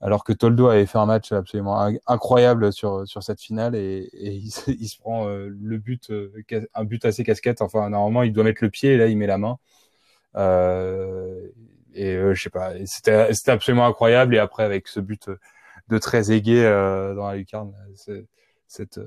[0.00, 4.30] alors que Toldo avait fait un match absolument incroyable sur sur cette finale et, et
[4.30, 6.32] il, il, se prend euh, le but euh,
[6.74, 7.62] un but assez casquette.
[7.62, 9.58] Enfin normalement il doit mettre le pied et là il met la main.
[10.36, 11.48] Euh,
[11.94, 14.36] et euh, je sais pas c'était c'était absolument incroyable.
[14.36, 15.28] Et après avec ce but
[15.88, 16.62] de très aigué
[17.16, 17.74] dans la lucarne
[18.66, 19.00] cette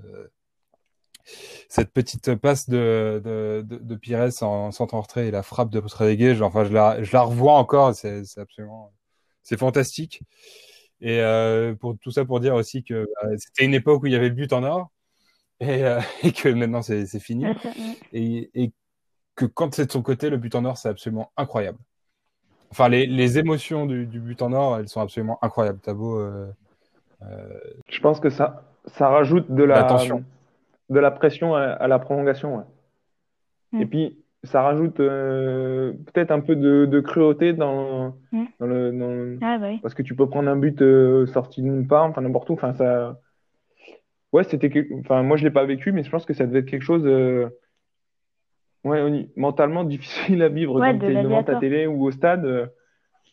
[1.70, 5.70] cette petite passe de, de, de, de Pires en centre en retrait et la frappe
[5.70, 8.92] de Trezeguet, enfin je la, je la revois encore, c'est absolument,
[9.44, 10.22] c'est fantastique.
[11.02, 14.14] Et euh, pour tout ça pour dire aussi que bah, c'était une époque où il
[14.14, 14.92] y avait le but en or
[15.60, 17.46] et, euh, et que maintenant c'est fini.
[18.14, 18.74] Et, et,
[19.36, 21.80] que quand c'est de son côté, le but en or, c'est absolument incroyable.
[22.70, 25.80] Enfin, les, les émotions du, du, but en or, elles sont absolument incroyables.
[25.82, 26.20] T'as beau.
[27.24, 29.84] Euh, Je pense que ça, ça rajoute de la,
[30.90, 32.58] de la pression à, à la prolongation.
[32.58, 32.64] Ouais.
[33.72, 33.82] Mm.
[33.82, 38.44] Et puis, ça rajoute euh, peut-être un peu de, de cruauté dans, mm.
[38.60, 39.46] dans le dans...
[39.46, 39.80] Ah, bah oui.
[39.82, 42.74] parce que tu peux prendre un but euh, sorti d'une part enfin n'importe où enfin
[42.74, 43.20] ça
[44.34, 46.70] ouais c'était enfin moi je l'ai pas vécu mais je pense que ça devait être
[46.70, 47.50] quelque chose euh...
[48.84, 52.46] ouais mentalement difficile à vivre ouais, quand tu es devant ta télé ou au stade
[52.46, 52.66] euh,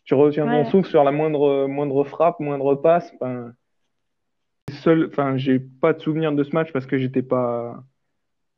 [0.05, 0.63] tu retiens ouais.
[0.63, 3.51] ton souffle sur la moindre moindre frappe moindre passe enfin
[4.69, 7.83] seul enfin j'ai pas de souvenir de ce match parce que j'étais pas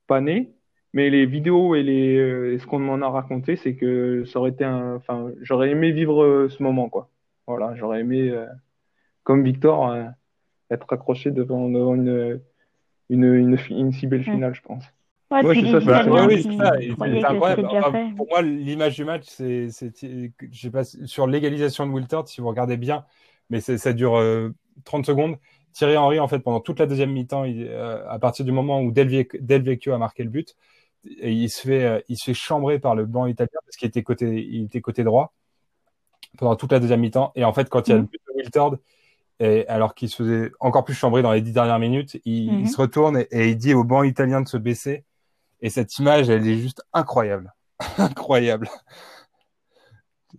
[0.07, 0.53] pas né
[0.93, 4.39] mais les vidéos et, les, euh, et ce qu'on m'en a raconté, c'est que ça
[4.39, 4.95] aurait été un.
[4.95, 7.09] Enfin, j'aurais aimé vivre euh, ce moment, quoi.
[7.47, 8.45] Voilà, j'aurais aimé, euh,
[9.23, 10.03] comme Victor, euh,
[10.69, 12.41] être accroché devant, devant une,
[13.09, 14.83] une, une, une, si belle finale, je pense.
[15.31, 16.09] Ouais, ouais c'est ça.
[16.09, 16.73] Ouais, oui, c'est ça.
[16.77, 17.65] C'est incroyable.
[17.71, 22.41] Enfin, pour moi, l'image du match, c'est, je sais pas, sur l'égalisation de Wiltord, si
[22.41, 23.05] vous regardez bien,
[23.49, 24.49] mais ça dure euh,
[24.83, 25.37] 30 secondes.
[25.73, 28.91] Thierry Henry, en fait, pendant toute la deuxième mi-temps, euh, à partir du moment où
[28.91, 29.07] Del
[29.63, 30.55] Vecchio a marqué le but,
[31.19, 33.87] et il se fait, euh, il se fait chambrer par le banc italien parce qu'il
[33.87, 35.33] était côté, il était côté droit
[36.37, 37.31] pendant toute la deuxième mi-temps.
[37.35, 38.07] Et en fait, quand il y a le mm.
[38.07, 38.77] but de Wiltord,
[39.39, 42.55] et alors qu'il se faisait encore plus chambrer dans les dix dernières minutes, il, mm
[42.55, 42.61] -hmm.
[42.61, 45.03] il se retourne et, et, il dit au banc italien de se baisser.
[45.61, 47.53] Et cette image, elle est juste incroyable,
[47.97, 48.69] incroyable.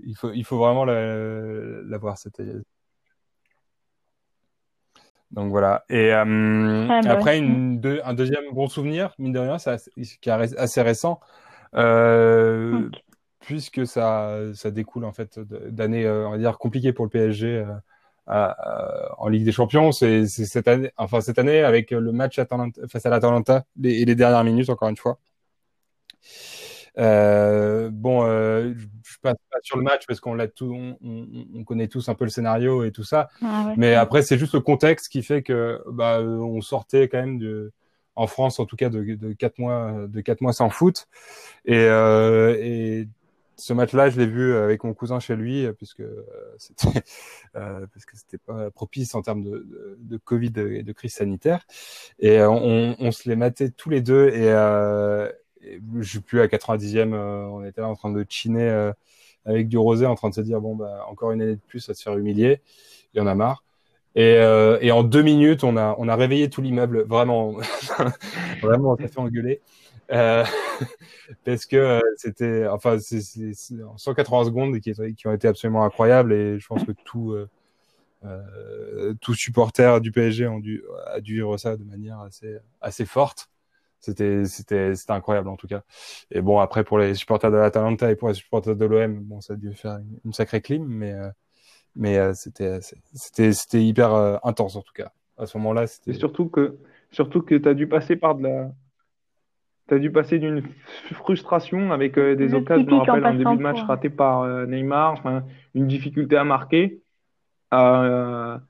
[0.05, 0.99] Il faut, il faut vraiment la,
[1.83, 2.41] la voir cette,
[5.33, 5.85] donc voilà.
[5.89, 9.77] Et euh, ah, bah après, une, deux, un deuxième bon souvenir, mine de rien, ça,
[9.77, 11.21] qui est assez récent,
[11.75, 12.99] euh, okay.
[13.41, 17.65] puisque ça, ça découle en fait d'années, euh, on va dire, compliquées pour le PSG
[18.27, 19.91] à, à, en Ligue des Champions.
[19.91, 24.15] C'est cette année, enfin cette année avec le match Atalanta, face à l'Atalanta et les
[24.15, 25.19] dernières minutes, encore une fois.
[26.99, 28.75] Euh, bon, euh,
[29.05, 32.09] je passe pas sur le match parce qu'on l'a tout, on, on, on, connaît tous
[32.09, 33.29] un peu le scénario et tout ça.
[33.43, 33.75] Ah ouais.
[33.77, 37.73] Mais après, c'est juste le contexte qui fait que bah, on sortait quand même de,
[38.15, 41.09] en France, en tout cas, de, de quatre mois, de quatre mois sans foot.
[41.65, 43.09] Et, euh, et
[43.57, 46.25] ce match-là, je l'ai vu avec mon cousin chez lui, puisque euh,
[46.59, 47.03] c'était
[47.57, 51.15] euh, parce que c'était pas propice en termes de, de, de, Covid et de crise
[51.15, 51.67] sanitaire.
[52.19, 55.31] Et on, on se les matait tous les deux et euh,
[56.01, 58.93] je sais plus à 90e, euh, on était là en train de chiner euh,
[59.45, 61.89] avec du rosé, en train de se dire bon bah encore une année de plus
[61.89, 62.61] à se faire humilier,
[63.15, 63.65] il y en a marre.
[64.15, 67.55] Et, euh, et en deux minutes, on a on a réveillé tout l'immeuble, vraiment,
[68.63, 69.61] vraiment, on s'est fait engueuler.
[70.11, 70.45] Euh,
[71.45, 73.23] parce que euh, c'était, enfin, c'est
[73.97, 74.93] 180 secondes qui,
[75.27, 77.35] ont été absolument incroyables et je pense que tout,
[79.21, 83.49] tout supporter du PSG ont dû, a dû vivre ça de manière assez, assez forte.
[84.03, 85.83] C'était, c'était, c'était incroyable en tout cas.
[86.31, 89.41] Et bon, après pour les supporters de l'Atalanta et pour les supporters de l'OM, bon,
[89.41, 91.15] ça a dû faire une, sacrée clim, mais,
[91.97, 92.81] mais c'était,
[93.15, 94.13] c'était, c'était hyper
[94.45, 95.13] intense en tout cas.
[95.39, 96.13] À ce moment-là, c'était.
[96.13, 96.77] Surtout que,
[97.11, 98.73] surtout que tu as dû passer par de la
[99.89, 100.63] tu as dû passer d'une
[101.13, 104.67] frustration avec euh, des occasions, je me rappelle, un début de match raté par euh,
[104.67, 105.23] Neymar,
[105.75, 107.01] une difficulté à marquer,
[107.71, 108.61] à,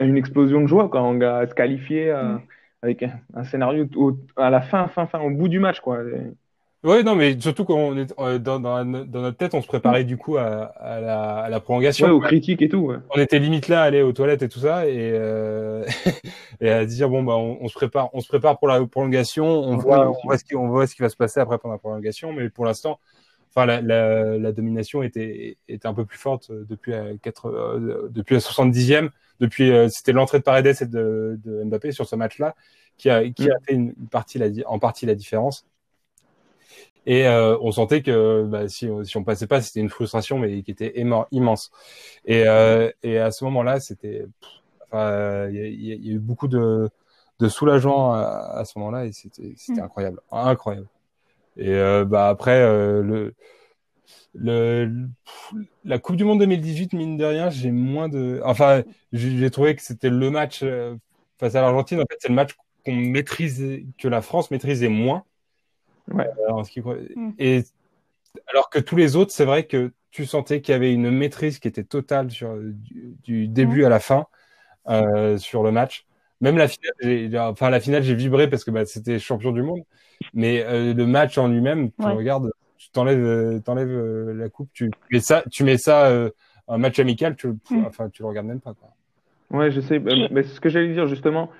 [0.00, 2.42] une explosion de joie quand on a se qualifier euh, mm.
[2.82, 3.02] Avec
[3.34, 3.88] un, scénario
[4.36, 5.80] à la fin, fin, fin, au bout du match.
[5.80, 5.98] Quoi.
[6.84, 10.04] Oui, non, mais surtout qu'on est euh, dans, dans, dans, notre tête, on se préparait
[10.04, 12.06] du coup à, à, la, à la, prolongation.
[12.06, 12.78] Ouais, aux critiques et tout.
[12.78, 12.96] Ouais.
[13.10, 15.84] On était limite là à aller aux toilettes et tout ça, et, euh,
[16.60, 19.44] et à dire bon bah on, on, se prépare, on se prépare pour la prolongation,
[19.44, 21.74] on voit, on voit ce qui, on voit ce qui va se passer après pendant
[21.74, 23.00] la prolongation, mais pour l'instant,
[23.50, 28.08] enfin la, la, la, domination était était un peu plus forte depuis à 4, euh,
[28.12, 29.10] depuis la 70e,
[29.40, 32.54] depuis euh, c'était l'entrée de Paredes et de, de Mbappé sur ce match-là
[32.96, 33.64] qui a qui a mm.
[33.64, 35.66] fait une partie la, en partie la différence.
[37.06, 40.62] Et euh, on sentait que bah, si, si on passait pas, c'était une frustration, mais
[40.62, 40.92] qui était
[41.30, 41.70] immense.
[42.26, 44.26] Et, euh, et à ce moment-là, c'était,
[44.84, 46.90] enfin, il y, y, a eu beaucoup de,
[47.38, 49.84] de soulagement à, à ce moment-là, et c'était, c'était mm.
[49.84, 50.88] incroyable, incroyable.
[51.56, 53.34] Et euh, bah après euh, le,
[54.34, 55.08] le
[55.84, 59.82] la Coupe du Monde 2018, mine de rien, j'ai moins de, enfin, j'ai trouvé que
[59.82, 60.96] c'était le match euh,
[61.38, 61.98] face à l'Argentine.
[62.00, 65.24] En fait, c'est le match qu'on maîtrisait, que la France maîtrisait moins.
[66.12, 66.28] Ouais.
[66.46, 67.30] Alors, mm.
[67.38, 67.64] Et
[68.52, 71.58] alors que tous les autres, c'est vrai que tu sentais qu'il y avait une maîtrise
[71.58, 73.86] qui était totale sur, du, début mm.
[73.86, 74.26] à la fin
[74.88, 76.06] euh, sur le match.
[76.40, 79.82] Même la finale, enfin la finale, j'ai vibré parce que bah, c'était champion du monde.
[80.34, 84.70] Mais euh, le match en lui-même, tu regardes, tu t'enlèves, euh, t'enlèves euh, la coupe,
[84.72, 86.30] tu mets ça, tu mets ça euh,
[86.68, 87.84] un match amical, tu, mm.
[87.86, 88.74] enfin tu le regardes même pas.
[88.74, 89.58] Quoi.
[89.58, 89.98] Ouais, je sais.
[89.98, 91.50] Mais c'est ce que j'allais dire justement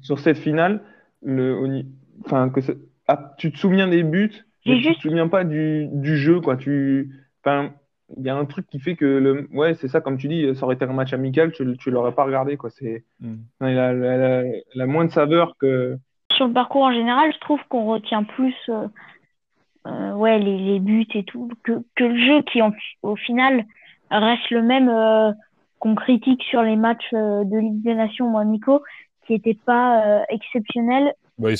[0.00, 0.80] sur cette finale,
[1.22, 1.84] le,
[2.24, 2.60] enfin que
[3.08, 6.56] ah, tu te souviens des buts, mais tu te souviens pas du, du jeu, quoi.
[6.56, 7.10] Tu,
[7.44, 7.72] enfin,
[8.16, 10.54] il y a un truc qui fait que le, ouais, c'est ça, comme tu dis,
[10.54, 12.70] ça aurait été un match amical, tu, tu l'aurais pas regardé, quoi.
[12.70, 13.34] C'est, mm.
[13.62, 15.96] il, a, il, a, moins de saveur que.
[16.32, 18.86] Sur le parcours en général, je trouve qu'on retient plus, euh,
[19.86, 22.60] euh, ouais, les, les, buts et tout, que, que le jeu qui,
[23.02, 23.64] au final,
[24.10, 25.32] reste le même euh,
[25.78, 28.82] qu'on critique sur les matchs euh, de Ligue des Nations, moi, Nico,
[29.26, 31.14] qui n'était pas exceptionnel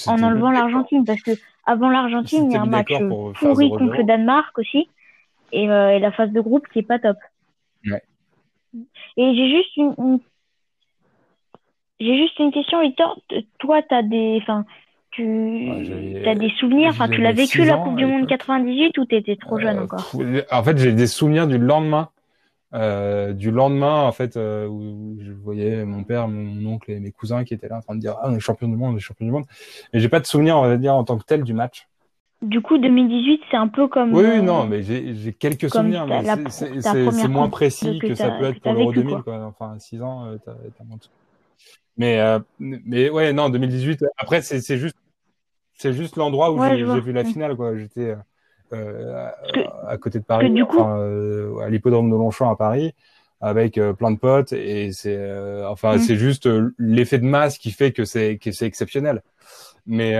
[0.06, 1.04] en enlevant l'Argentine.
[1.04, 1.32] Parce que
[1.64, 2.92] avant l'Argentine il y a un match
[3.40, 4.88] pourri contre le Danemark aussi.
[5.52, 7.16] Et, et, la phase de groupe qui est pas top.
[7.84, 8.02] Ouais.
[9.16, 10.20] Et j'ai juste une,
[11.98, 13.18] j'ai juste une question Victor,
[13.58, 14.64] toi tu as des enfin
[15.16, 19.16] tu as des souvenirs, enfin tu l'as vécu la Coupe du monde 98 ou tu
[19.16, 20.12] étais trop jeune euh, encore?
[20.52, 22.10] En fait, j'ai des souvenirs du lendemain
[22.74, 27.12] euh, du lendemain, en fait, euh, où, je voyais mon père, mon oncle et mes
[27.12, 28.96] cousins qui étaient là en train de dire Ah, on est champion du monde, on
[28.96, 29.44] est champion du monde.
[29.92, 31.86] Mais j'ai pas de souvenir, on va dire, en tant que tel du match.
[32.42, 34.12] Du coup, 2018, c'est un peu comme.
[34.12, 38.46] Oui, oui, euh, non, mais j'ai quelques souvenirs, mais c'est moins précis que, ça peut
[38.46, 39.44] être pour l'Euro 2000, quoi.
[39.44, 40.52] Enfin, 6 ans, t'as
[40.84, 41.02] moins de
[41.96, 42.20] Mais,
[42.58, 44.96] mais ouais, non, 2018, après, c'est juste,
[45.76, 47.76] c'est juste l'endroit où j'ai vu la finale, quoi.
[47.76, 48.16] J'étais
[48.72, 49.28] euh,
[49.86, 52.94] à côté de Paris, enfin, euh, à l'hippodrome de Longchamp à Paris,
[53.40, 55.16] avec euh, plein de potes et c'est
[55.66, 55.98] enfin mm.
[56.00, 59.22] c'est juste l'effet de masse qui fait que c'est que c'est exceptionnel.
[59.86, 60.16] Mais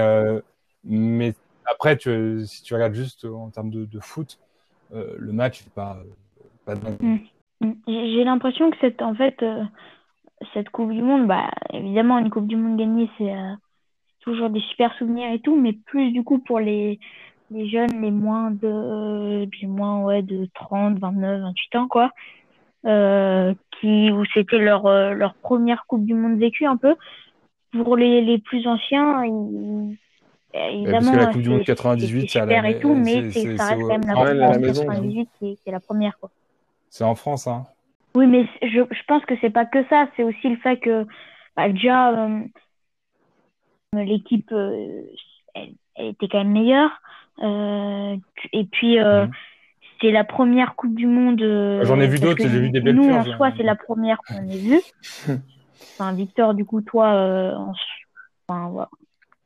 [0.85, 4.39] mais après tu, si tu regardes juste en termes de, de foot,
[4.93, 5.99] le match n'est pas
[6.65, 7.19] pas mm.
[7.61, 7.73] Mm.
[7.89, 9.45] J'ai l'impression que cette en fait
[10.55, 13.35] cette Coupe du Monde, bah évidemment une Coupe du Monde gagnée c'est
[14.27, 16.99] toujours des super souvenirs et tout, mais plus du coup pour les
[17.51, 22.11] les jeunes, les moins de, moins, ouais, de 30, 29, 28 ans, quoi,
[22.87, 26.95] euh, qui, où c'était leur, euh, leur première Coupe du Monde vécue un peu.
[27.73, 29.97] Pour les, les plus anciens, ils,
[30.55, 33.81] évidemment, Parce que la Coupe du Monde 98, c'est super et tout, mais ça reste
[33.81, 36.31] quand même la, France la 98 qui est, qui est, la première, quoi.
[36.89, 37.65] C'est en France, hein.
[38.15, 41.07] Oui, mais je, je pense que c'est pas que ça, c'est aussi le fait que,
[41.55, 42.41] bah, déjà, euh,
[44.05, 45.03] l'équipe, euh,
[45.55, 46.91] elle, elle, était quand même meilleure.
[47.43, 48.17] Euh,
[48.53, 49.33] et puis, euh, mhm.
[50.01, 51.43] c'est la première Coupe du Monde.
[51.43, 54.19] Euh, J'en ai vu d'autres, j'ai vu des belles Nous, en soi, c'est la première
[54.27, 54.81] qu'on ait vue.
[55.81, 57.09] enfin, Victor, du coup, toi,
[57.57, 57.73] en...
[58.49, 58.89] enfin, voilà.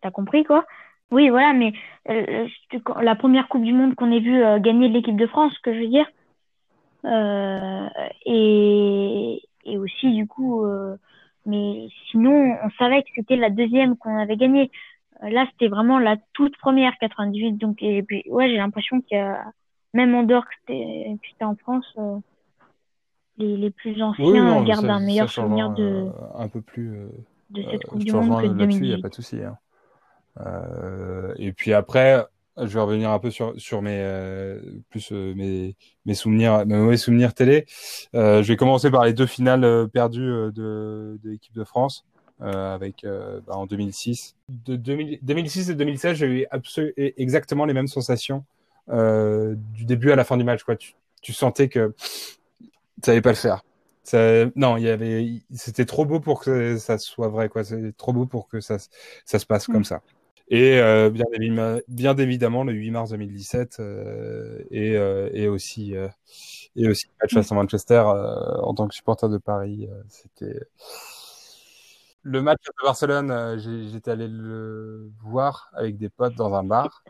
[0.01, 0.65] t'as compris, quoi?
[1.11, 1.73] Oui, voilà, mais
[2.07, 5.81] la première Coupe du Monde qu'on ait vue gagner de l'équipe de France, que je
[5.81, 6.07] veux dire.
[8.27, 10.65] et, et aussi, du coup,
[11.51, 14.71] mais sinon, on savait que c'était la deuxième qu'on avait gagnée.
[15.23, 17.53] là, c'était vraiment la toute première 98.
[17.59, 19.45] Donc, et puis, ouais, j'ai l'impression a,
[19.95, 22.19] même en dehors que c'était en France, euh,
[23.39, 27.09] les, les, plus anciens gardent un meilleur souvenir de, euh, un peu plus, euh,
[27.51, 28.85] de cette Coupe du Monde que de 2018.
[28.85, 29.41] Il n'y a pas de souci.
[29.43, 29.57] Hein.
[31.39, 32.25] et puis après,
[32.57, 34.03] je vais revenir un peu sur, sur mes,
[34.91, 37.67] plus, mes, mes souvenirs, mes mauvais souvenirs télé.
[38.15, 42.05] je vais commencer par les deux finales perdues de, de l'équipe de France.
[42.43, 44.35] Euh, avec euh, bah, en 2006.
[44.49, 48.47] De 2006 et 2016, j'ai eu absolument exactement les mêmes sensations
[48.89, 50.63] euh, du début à la fin du match.
[50.63, 50.77] Quoi.
[50.77, 51.95] Tu, tu sentais que
[53.05, 53.63] ça allait pas le faire.
[54.05, 57.51] Ça, non, il y avait, c'était trop beau pour que ça soit vrai.
[57.51, 57.63] Quoi.
[57.63, 58.79] C'est trop beau pour que ça,
[59.27, 59.85] ça se passe comme mm.
[59.85, 60.01] ça.
[60.51, 61.25] Et euh, bien,
[61.89, 65.95] bien, évidemment, le 8 mars 2017 euh, et, euh, et aussi
[66.77, 70.61] et aussi le match face à Manchester en tant que supporter de Paris, c'était
[72.23, 77.03] le match de Barcelone, euh, j'étais allé le voir avec des potes dans un bar.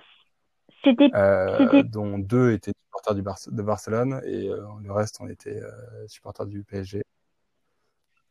[0.86, 5.60] Euh, dont deux étaient supporters du de Barcelone et euh, le reste on était
[6.06, 7.02] supporters du PSG.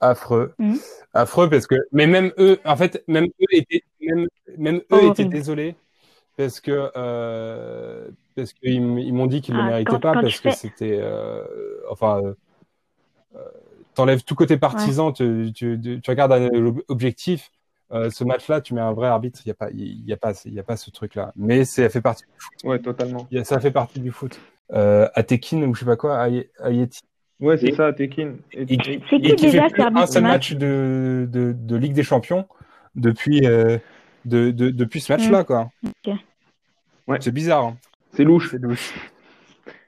[0.01, 0.75] Affreux, mmh.
[1.13, 5.11] affreux parce que mais même eux, en fait, même eux étaient même, même eux oh,
[5.11, 5.75] étaient désolés
[6.37, 6.89] parce que
[8.35, 11.01] parce qu'ils m'ont dit qu'ils ne le ah, méritaient pas parce que c'était
[11.89, 12.21] enfin
[13.99, 16.49] t'enlèves tout côté partisan, tu, tu, regardes un
[16.87, 17.51] objectif.
[17.91, 20.17] Euh, ce match-là, tu mets un vrai arbitre, il n'y a pas, il y a
[20.17, 21.33] pas, il y a pas ce truc-là.
[21.35, 22.53] Mais ça fait partie du foot.
[22.63, 23.27] Ouais, totalement.
[23.43, 24.39] ça fait partie du foot.
[24.71, 27.01] Euh, à Tekin ou je sais pas quoi, à, Yeti.
[27.39, 28.35] Ouais, c'est ça, Tekin.
[28.51, 28.65] Et,
[29.09, 32.45] c'est qui déjà fait un seul match de, de, de, Ligue des Champions
[32.95, 33.77] depuis, euh,
[34.25, 35.71] de, de, depuis ce match-là, quoi.
[37.07, 37.17] Ouais.
[37.21, 37.65] C'est bizarre.
[37.65, 37.77] Hein.
[38.13, 38.51] C'est louche.
[38.51, 38.93] C'est louche.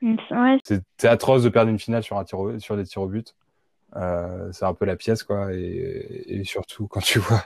[0.02, 0.58] Ouais.
[0.66, 3.36] C'est atroce de perdre une finale sur, un tir sur des tirs au but.
[3.98, 5.54] Euh, c'est un peu la pièce, quoi.
[5.54, 7.44] Et, et surtout quand tu vois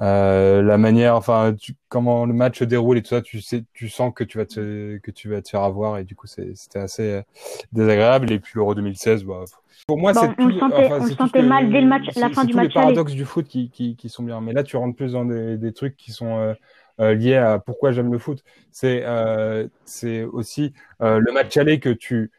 [0.00, 3.64] euh, la manière, enfin, tu, comment le match se déroule et tout ça, tu sais,
[3.72, 6.26] tu sens que tu vas te, que tu vas te faire avoir et du coup,
[6.26, 7.22] c'était assez euh,
[7.72, 8.32] désagréable.
[8.32, 9.44] Et puis l'Euro 2016, bah,
[9.86, 12.72] pour moi, c'est on, sentait, on sentait mal dès le match, la fin du match.
[12.72, 14.40] C'est les paradoxes du foot qui, qui, qui, sont bien.
[14.40, 16.54] Mais là, tu rentres plus dans des, des trucs qui sont euh,
[17.00, 18.42] euh liés à pourquoi j'aime le foot.
[18.70, 22.30] C'est euh, c'est aussi le match aller que tu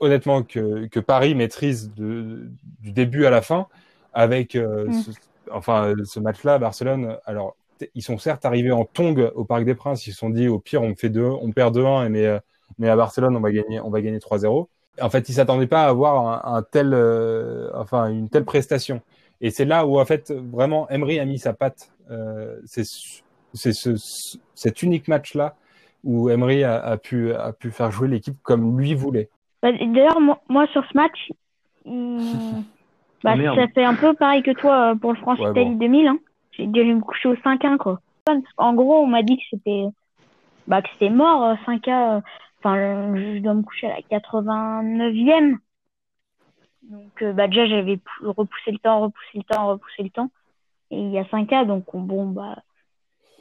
[0.00, 2.50] honnêtement que, que Paris maîtrise de,
[2.80, 3.66] du début à la fin
[4.12, 4.92] avec euh, mm.
[4.92, 5.10] ce,
[5.52, 7.16] enfin ce match-là, Barcelone.
[7.24, 7.56] Alors
[7.94, 10.06] ils sont certes arrivés en tongue au Parc des Princes.
[10.06, 12.38] Ils se sont dit au pire on fait deux, on perd 2-1, mais euh,
[12.78, 14.66] mais à Barcelone on va gagner, on va gagner 3-0.
[15.00, 19.00] En fait, ils s'attendaient pas à avoir un, tel, euh, enfin une telle prestation.
[19.40, 21.90] Et c'est là où en fait vraiment Emery a mis sa patte.
[22.10, 22.84] Euh, c'est
[23.54, 23.90] c'est ce,
[24.54, 25.54] cet unique match-là
[26.04, 29.30] où Emery a, a, pu a pu faire jouer l'équipe comme lui voulait.
[29.62, 31.32] Bah, D'ailleurs, moi, moi, sur ce match,
[33.24, 36.06] bah, ah, ça fait un peu pareil que toi euh, pour le France-Italie 2000.
[36.06, 36.18] Hein.
[36.52, 37.76] J'ai dû me coucher au 5-1.
[37.76, 38.00] Quoi.
[38.56, 39.86] En gros, on m'a dit que c'était
[40.66, 42.22] bah, que c'était mort, 5 euh, a
[42.60, 45.58] Enfin, je dois me coucher à la 89e.
[46.82, 50.30] Donc, euh, bah, déjà, j'avais repoussé le temps, repoussé le temps, repoussé le temps.
[50.90, 52.56] Et il y a 5K, donc bon, bah,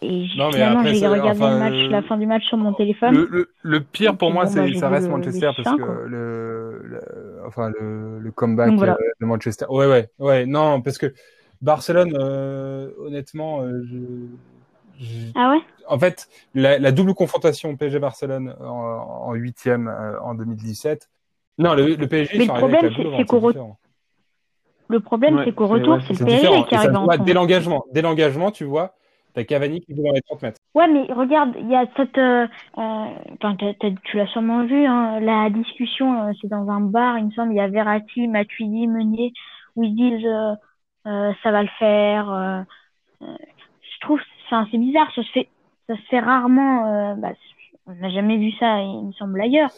[0.02, 3.16] et non, finalement, j'ai regardé le match, la fin du match sur mon téléphone.
[3.16, 7.02] Le, le, pire pour moi, c'est ça reste Manchester parce que le, le,
[7.48, 9.66] enfin le, le comeback euh, de Manchester.
[9.70, 10.46] Ouais, ouais, ouais.
[10.46, 11.14] Non, parce que
[11.62, 15.62] Barcelone, euh, honnêtement, euh, je, ah ouais?
[15.88, 19.92] En fait, la, la double confrontation PSG Barcelone en huitième
[20.24, 21.10] en, 2017.
[21.60, 22.38] Non, le, le PSG.
[22.38, 23.78] Mais le problème, c'est qu'au retour.
[24.90, 27.18] Le problème, c'est qu'au retour, c'est le PSG qui arrive en.
[27.18, 28.94] Dès l'engagement, dès l'engagement, tu vois
[29.38, 30.60] T'as Cavani qui joue dans les 30 mètres.
[30.74, 32.18] Ouais, mais regarde, il y a cette.
[32.18, 32.48] Euh,
[32.80, 37.32] euh tu l'as sûrement vu, hein, la discussion, euh, c'est dans un bar, il me
[37.32, 39.32] semble, il y a Verratti, Matuidi, Meunier,
[39.76, 40.56] où ils disent euh,
[41.06, 42.66] euh ça va le faire.
[43.22, 44.20] je trouve,
[44.50, 45.48] c'est bizarre, ça se fait,
[45.88, 47.16] ça se fait rarement.
[47.18, 47.34] Bah,
[47.86, 49.70] on n'a jamais vu ça, il me semble, ailleurs.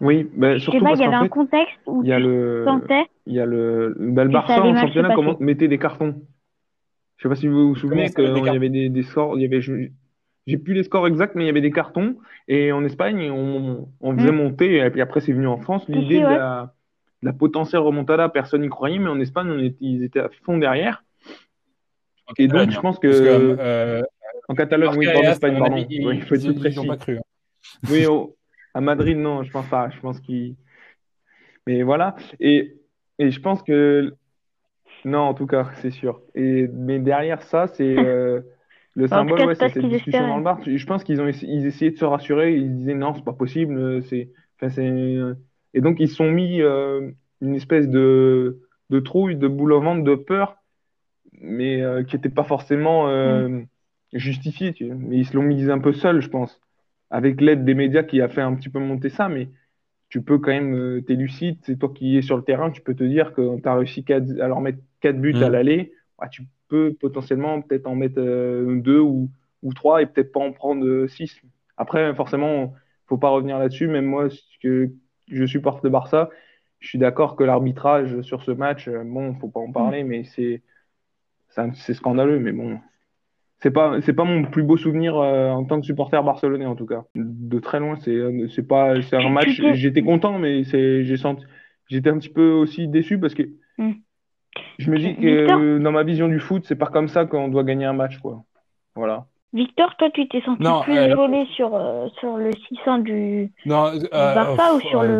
[0.00, 2.18] Oui, bah, surtout je sais pas, il y avait un contexte où il y a
[2.18, 3.06] le, sentais.
[3.26, 6.16] Il y a le, bah, le Barça en championnat, comment mettait des cartons.
[7.20, 9.44] Je sais pas si vous vous souvenez qu'il y avait des, des, scores, il y
[9.44, 12.16] avait, j'ai plus les scores exacts, mais il y avait des cartons.
[12.48, 14.36] Et en Espagne, on, on faisait mm.
[14.36, 16.72] monter, et puis après c'est venu en France, l'idée de, la,
[17.22, 20.30] de, la, potentielle remontada, personne n'y croyait, mais en Espagne, on était, ils étaient à
[20.44, 21.04] fond derrière.
[22.38, 24.00] et donc, je pense que, euh,
[24.48, 25.76] en Catalogne, oui, en Espagne, pardon.
[25.90, 26.86] il faut être précis.
[26.86, 27.22] Pas cru, hein.
[27.90, 28.06] Oui,
[28.72, 29.90] à Madrid, non, je pense pas.
[29.90, 30.56] Je pense qu'ils.
[31.66, 32.16] Mais voilà.
[32.40, 32.76] Et,
[33.18, 34.14] et je pense que
[35.04, 36.20] non, en tout cas, c'est sûr.
[36.34, 38.40] Et, mais derrière ça, c'est euh,
[38.94, 40.60] le symbole, ouais, c'est cette discussion dans le bar.
[40.64, 42.54] Je pense qu'ils ont ils essayaient de se rassurer.
[42.54, 43.76] Ils disaient non, c'est pas possible.
[43.76, 45.18] Euh, c'est, enfin, c'est...
[45.74, 49.80] Et donc, ils se sont mis euh, une espèce de, de trouille, de boule au
[49.80, 50.56] ventre, de peur,
[51.40, 53.66] mais qui n'était pas forcément mm.
[54.12, 56.60] justifié, tu mais ils se l'ont mis un peu seul, je pense,
[57.08, 59.48] avec l'aide des médias qui a fait un petit peu monter ça, mais
[60.10, 62.82] tu peux quand même, euh, t'es lucide, c'est toi qui es sur le terrain, tu
[62.82, 65.52] peux te dire que tu as réussi à leur mettre 4 buts à mm.
[65.52, 69.30] l'aller, bah, tu peux potentiellement peut-être en mettre 2 euh, ou,
[69.62, 71.22] ou 3 et peut-être pas en prendre 6.
[71.22, 72.74] Euh, Après, forcément,
[73.06, 74.28] faut pas revenir là-dessus, même moi,
[74.60, 74.90] que
[75.28, 76.28] je supporte le Barça,
[76.80, 80.62] je suis d'accord que l'arbitrage sur ce match, bon, faut pas en parler, mais c'est
[81.74, 82.78] c'est scandaleux, mais bon,
[83.62, 86.76] c'est pas c'est pas mon plus beau souvenir euh, en tant que supporter barcelonais en
[86.76, 87.04] tout cas.
[87.14, 88.18] De très loin, c'est
[88.54, 89.60] c'est pas c'est un match.
[89.74, 91.44] J'étais content, mais c'est j'ai senti
[91.88, 93.42] j'étais un petit peu aussi déçu parce que
[93.78, 93.92] hmm.
[94.78, 97.64] je me dis que dans ma vision du foot, c'est pas comme ça qu'on doit
[97.64, 98.44] gagner un match quoi.
[98.94, 99.26] Voilà.
[99.52, 104.34] Victor, toi, tu t'es senti plus euh, sur, euh, sur le 600 du, non, euh,
[104.34, 105.18] Barça ou sur le,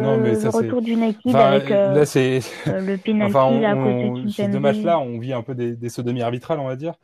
[0.49, 2.39] retour du Nike avec là, c'est...
[2.67, 5.89] le penalty enfin, à côté de Ces deux matchs-là, on vit un peu des, des
[5.89, 6.95] sodomies arbitrales, on va dire,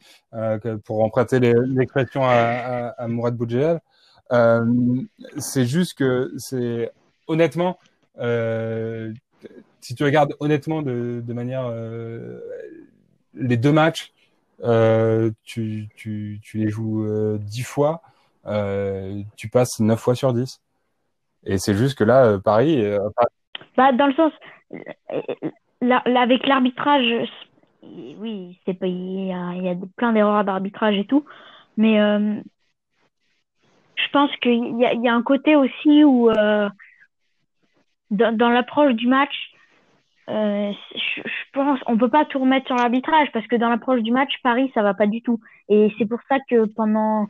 [0.84, 3.80] pour emprunter l'expression à, à, à, Mourad Boudjel.
[5.38, 6.92] c'est juste que c'est
[7.26, 7.78] honnêtement,
[9.80, 11.72] si tu regardes honnêtement de, de manière
[13.34, 14.15] les deux matchs, euh,
[14.62, 18.02] tu, tu, les joues euh, 10 fois,
[18.46, 20.62] euh, tu passes 9 fois sur 10.
[21.44, 22.84] Et c'est juste que là, euh, Paris.
[22.84, 22.98] Euh,
[23.76, 24.32] bah, dans le sens,
[25.80, 27.28] là, avec l'arbitrage,
[27.82, 31.24] oui, c'est pas, il y a, il y plein d'erreurs d'arbitrage et tout,
[31.76, 31.96] mais
[33.96, 36.30] je pense qu'il y a, il y a un côté aussi où,
[38.10, 39.34] dans l'approche du match,
[40.28, 44.00] euh, je, je, pense on peut pas tout remettre sur l'arbitrage parce que dans l'approche
[44.02, 47.28] du match Paris ça va pas du tout et c'est pour ça que pendant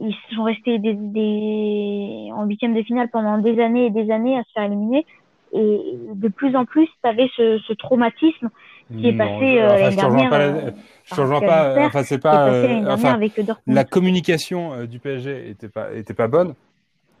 [0.00, 4.38] ils sont restés des, des, en huitième de finale pendant des années et des années
[4.38, 5.06] à se faire éliminer
[5.52, 5.80] et
[6.14, 8.50] de plus en plus tu avais ce, ce, traumatisme
[8.92, 10.30] qui est passé euh, l'année dernière.
[10.30, 10.72] Pas
[11.04, 11.86] je rejoins pas.
[11.86, 12.48] Enfin, c'est pas.
[12.48, 13.18] Euh, enfin,
[13.66, 16.54] la communication euh, du PSG était pas était pas bonne.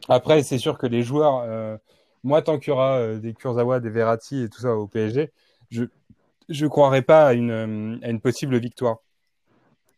[0.08, 1.76] Après, c'est sûr que les joueurs euh,
[2.24, 5.30] moi, tant qu'il y aura euh, des Kurzawa, des Verratti et tout ça au PSG,
[5.70, 5.84] je
[6.48, 8.98] je croirais pas à une, euh, à une possible victoire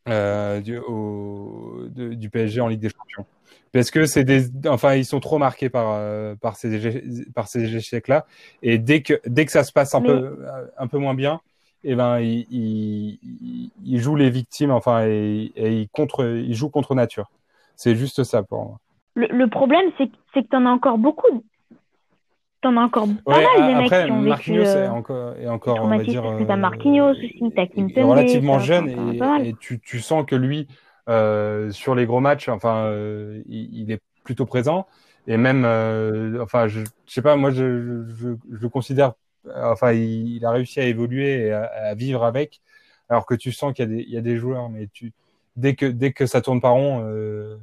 [0.09, 3.27] euh, du, au, du PSG en Ligue des Champions.
[3.73, 7.77] Parce que c'est des, enfin, ils sont trop marqués par euh, par ces par ces
[7.77, 8.25] échecs là.
[8.63, 10.39] Et dès que dès que ça se passe un peu
[10.79, 11.41] un peu moins bien,
[11.85, 16.55] et eh ben ils, ils, ils, jouent les victimes, enfin, et, et ils contre ils
[16.55, 17.31] jouent contre nature.
[17.75, 18.81] C'est juste ça pour moi.
[19.15, 21.45] Le, le problème, c'est que tu en as encore beaucoup
[22.67, 25.81] t'en as encore pas mal des mecs qui ont Marquinhos vécu, est encore, est encore
[25.83, 28.11] on va dire, t'as euh, Marquinhos aussi, t'as Kimpembe.
[28.11, 30.69] Relativement jeune et, et tu, tu, sens que lui,
[31.09, 34.87] euh, sur les gros matchs, enfin, euh, il, il, est plutôt présent
[35.27, 39.13] et même, euh, enfin, je, je, sais pas, moi, je, je, je considère,
[39.55, 42.61] enfin, il, il, a réussi à évoluer et à, à, vivre avec,
[43.09, 45.13] alors que tu sens qu'il y a des, il y a des joueurs, mais tu,
[45.57, 47.57] dès que, dès que ça tourne pas rond, euh,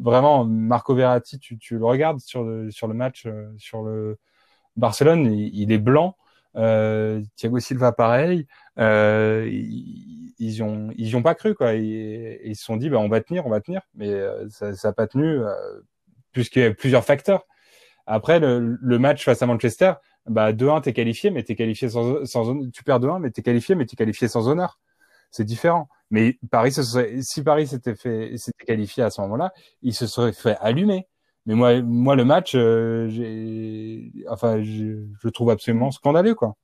[0.00, 4.18] vraiment, Marco Verratti, tu, tu, le regardes sur le, sur le match, euh, sur le
[4.76, 6.16] Barcelone, il, est blanc.
[6.56, 8.46] Euh, Thiago Silva, pareil.
[8.78, 11.74] Euh, ils, ils, ont, ils ont pas cru quoi.
[11.74, 14.74] Ils, ils se sont dit, bah, on va tenir, on va tenir, mais euh, ça,
[14.74, 15.80] ça pas tenu euh,
[16.32, 17.46] puisqu'il y a plusieurs facteurs.
[18.06, 19.94] Après le, le match face à Manchester,
[20.26, 23.74] bah 2-1 t'es qualifié, mais t'es qualifié sans, sans tu perds 2-1, mais t'es qualifié,
[23.74, 24.78] mais t'es qualifié sans honneur.
[25.30, 25.88] C'est différent.
[26.10, 29.52] Mais Paris, se serait, si Paris s'était fait, s'était qualifié à ce moment-là,
[29.82, 31.06] il se serait fait allumer.
[31.46, 33.08] Mais moi, moi, le match, euh,
[34.28, 36.54] enfin, je, je, le trouve absolument scandaleux, quoi.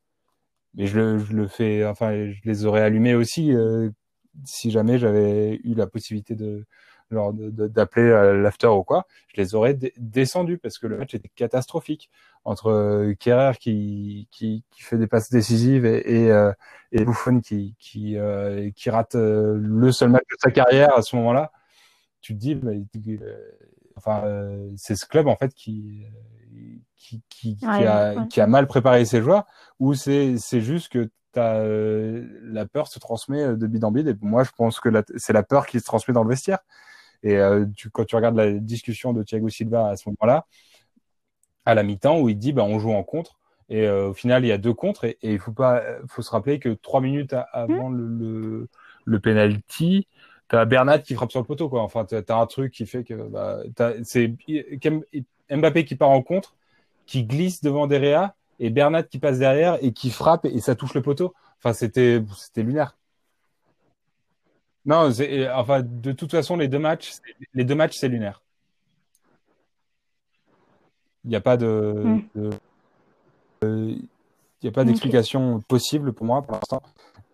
[0.75, 3.91] Mais je le, je le fais, enfin, je les aurais allumés aussi euh,
[4.45, 6.65] si jamais j'avais eu la possibilité de,
[7.11, 8.09] d'appeler
[8.41, 12.11] l'after ou quoi, je les aurais descendus parce que le match était catastrophique
[12.45, 16.53] entre euh, Kerrer qui, qui, qui, fait des passes décisives et, et, euh,
[16.91, 21.03] et Buffon qui, qui, euh, qui rate euh, le seul match de sa carrière à
[21.03, 21.53] ce moment-là.
[22.21, 22.73] Tu te dis, bah,
[23.97, 24.25] enfin,
[24.77, 26.05] c'est ce club en fait qui
[26.97, 29.45] qui, qui, qui, a, qui a mal préparé ses joueurs
[29.81, 31.65] ou c'est c'est juste que as,
[32.45, 35.43] la peur se transmet de bide en bide et moi je pense que c'est la
[35.43, 36.61] peur qui se transmet dans le vestiaire
[37.23, 40.47] et euh, tu, quand tu regardes la discussion de Thiago Silva à ce moment-là,
[41.65, 43.39] à la mi-temps, où il dit bah, on joue en contre.
[43.69, 45.05] Et euh, au final, il y a deux contres.
[45.05, 48.69] Et, il faut pas, faut se rappeler que trois minutes avant le, le,
[49.05, 50.07] le penalty,
[50.49, 51.83] t'as Bernat qui frappe sur le poteau, quoi.
[51.83, 53.63] Enfin, t'as as un truc qui fait que bah,
[54.03, 54.35] c'est
[55.51, 56.55] Mbappé qui part en contre,
[57.07, 60.95] qui glisse devant Derrea, et Bernat qui passe derrière et qui frappe et ça touche
[60.95, 61.35] le poteau.
[61.59, 62.97] Enfin, c'était c'était lunaire.
[64.85, 65.11] Non,
[65.55, 67.13] enfin, de toute façon, les deux matchs,
[67.55, 68.42] les deux matchs, c'est lunaire.
[71.25, 72.23] Il n'y a pas de, mm.
[72.35, 72.51] de
[73.63, 76.83] il y a pas d'explication possible pour moi pour l'instant.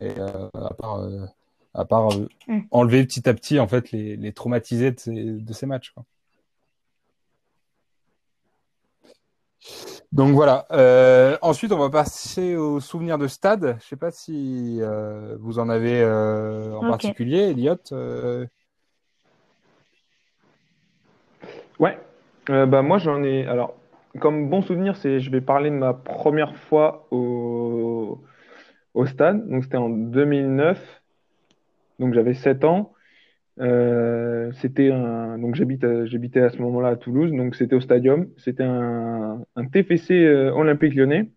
[0.01, 1.27] Et euh, à part, euh,
[1.75, 2.09] à part
[2.47, 2.61] mm.
[2.71, 5.91] enlever petit à petit en fait les, les traumatisés de ces, de ces matchs.
[5.91, 6.05] Quoi.
[10.13, 10.67] Donc voilà.
[10.73, 13.77] Euh, ensuite, on va passer aux souvenirs de stade.
[13.83, 17.77] Je sais pas si euh, vous en avez euh, en particulier, Elliot.
[21.79, 21.99] Ouais.
[22.49, 23.47] Bah moi j'en ai.
[23.47, 23.75] Alors,
[24.21, 28.23] comme bon souvenir, c'est je vais parler de ma première fois au,
[28.95, 29.49] au stade.
[29.49, 31.03] Donc c'était en 2009.
[31.99, 32.93] Donc j'avais 7 ans.
[33.61, 38.63] Euh, c'était un donc j'habitais à ce moment-là à Toulouse donc c'était au Stadium c'était
[38.63, 41.33] un, un TFC euh, Olympique Lyonnais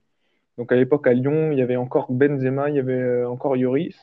[0.57, 3.57] donc à l'époque à Lyon il y avait encore Benzema il y avait euh, encore
[3.57, 3.95] Yoris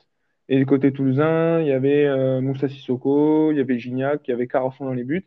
[0.48, 4.34] et du côté toulousain il y avait Moussa Sissoko il y avait Gignac il y
[4.34, 5.26] avait Carasson dans les buts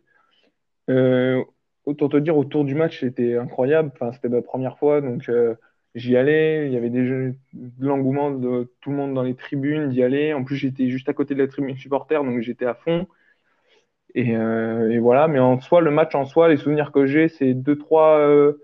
[1.85, 5.29] autant te dire autour du match c'était incroyable enfin c'était ma première fois donc
[5.95, 7.35] j'y allais, il y avait des de
[7.79, 10.33] l'engouement de tout le monde dans les tribunes d'y aller.
[10.33, 13.07] En plus, j'étais juste à côté de la tribune supporter, donc j'étais à fond.
[14.13, 17.53] Et, euh, voilà, mais en soi, le match en soi, les souvenirs que j'ai, c'est
[17.53, 18.61] deux trois euh,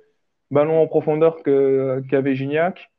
[0.52, 2.92] ballons en profondeur qu'avait Gignac.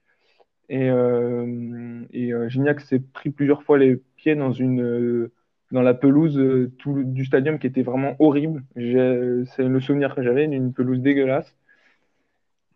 [0.70, 5.30] Et, euh, et euh, Gignac s'est pris plusieurs fois les pieds dans une
[5.70, 8.62] dans la pelouse tout, du stadium qui était vraiment horrible.
[8.74, 11.54] C'est le souvenir que j'avais d'une pelouse dégueulasse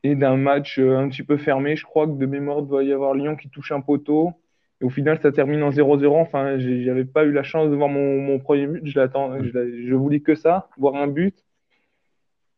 [0.02, 1.76] et d'un match euh, un petit peu fermé.
[1.76, 4.32] Je crois que de mémoire, il doit y avoir Lyon qui touche un poteau.
[4.80, 6.06] Et au final, ça termine en 0-0.
[6.20, 8.82] Enfin, j'avais pas eu la chance de voir mon, premier but.
[8.84, 11.44] Je, voulais que ça, voir un but.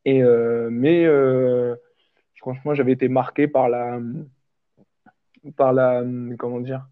[0.06, 1.76] Et euh, mais euh,
[2.36, 4.00] franchement, j'avais été marqué par la,
[5.56, 6.02] par la,
[6.38, 6.86] comment dire,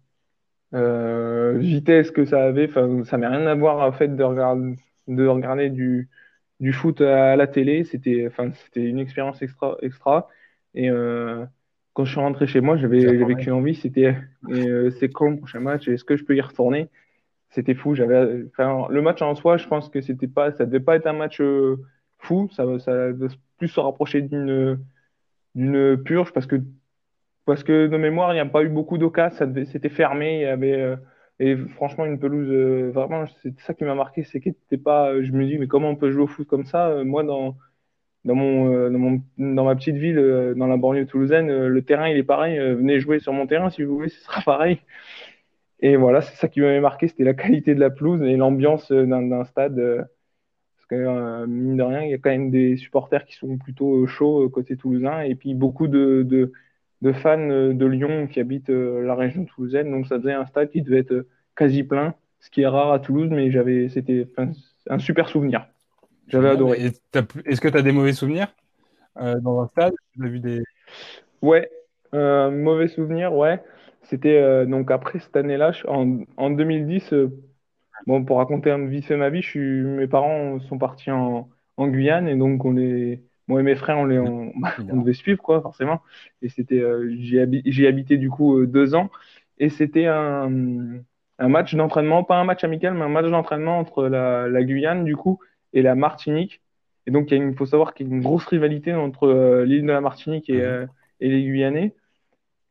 [0.73, 2.67] euh, vitesse que ça avait.
[2.67, 4.75] Enfin, ça n'a rien à voir en fait de regarder,
[5.07, 6.09] de regarder du,
[6.59, 7.83] du foot à la télé.
[7.83, 10.29] C'était, enfin, c'était une expérience extra, extra.
[10.73, 11.45] Et euh,
[11.93, 14.15] quand je suis rentré chez moi, j'avais j'avais qu'une envie, c'était
[14.49, 16.89] euh, c'est quand le prochain match Est-ce que je peux y retourner?
[17.49, 17.93] C'était fou.
[17.93, 21.05] J'avais, enfin, le match en soi, je pense que c'était pas, ça devait pas être
[21.07, 21.77] un match euh,
[22.17, 22.49] fou.
[22.51, 24.79] Ça, ça devait plus se rapprocher d'une
[25.55, 26.55] d'une purge parce que
[27.45, 29.53] parce que de mémoire, il n'y a pas eu beaucoup d'occasions.
[29.65, 30.37] C'était fermé.
[30.37, 30.95] Il y avait
[31.39, 33.25] et franchement une pelouse vraiment.
[33.41, 35.21] C'est ça qui m'a marqué, c'est qu'il n'était pas.
[35.21, 37.57] Je me dis mais comment on peut jouer au foot comme ça Moi dans
[38.25, 38.89] dans mon, euh,
[39.37, 42.57] dans, ma petite ville, euh, dans la banlieue toulousaine, euh, le terrain il est pareil.
[42.57, 44.79] venez jouer sur mon terrain si vous voulez, ce sera pareil.
[45.81, 48.91] Et voilà, c'est ça qui m'avait marqué, c'était la qualité de la pelouse et l'ambiance
[48.91, 49.75] d'un stade.
[49.75, 54.07] parce que mine de rien, il y a quand même des supporters qui sont plutôt
[54.07, 56.53] chauds côté toulousain et puis beaucoup de,
[57.03, 59.91] de fans de Lyon qui habitent la région toulousaine.
[59.91, 62.99] Donc ça faisait un stade qui devait être quasi plein, ce qui est rare à
[62.99, 64.27] Toulouse, mais j'avais, c'était
[64.89, 65.67] un super souvenir.
[66.27, 66.91] J'avais adoré.
[67.45, 68.47] Est-ce que tu as des mauvais souvenirs
[69.17, 69.93] euh, dans un stade?
[70.21, 70.61] As vu des...
[71.41, 71.69] Ouais,
[72.13, 73.61] euh, mauvais souvenirs, ouais.
[74.03, 77.13] C'était euh, donc après cette année-là, en, en 2010,
[78.07, 81.49] bon, pour raconter un vite fait ma vie, je suis, mes parents sont partis en,
[81.77, 84.53] en Guyane et donc on les, moi et mes frères, on, les, on,
[84.89, 86.01] on devait suivre, quoi, forcément.
[86.41, 86.83] Et c'était,
[87.17, 89.09] j'ai habité du coup deux ans
[89.57, 90.49] et c'était un,
[91.39, 95.03] un match d'entraînement, pas un match amical, mais un match d'entraînement entre la, la Guyane,
[95.03, 95.39] du coup,
[95.73, 96.61] et la Martinique.
[97.05, 99.91] Et donc, il faut savoir qu'il y a une grosse rivalité entre euh, l'île de
[99.91, 100.85] la Martinique et, euh,
[101.19, 101.95] et, les Guyanais.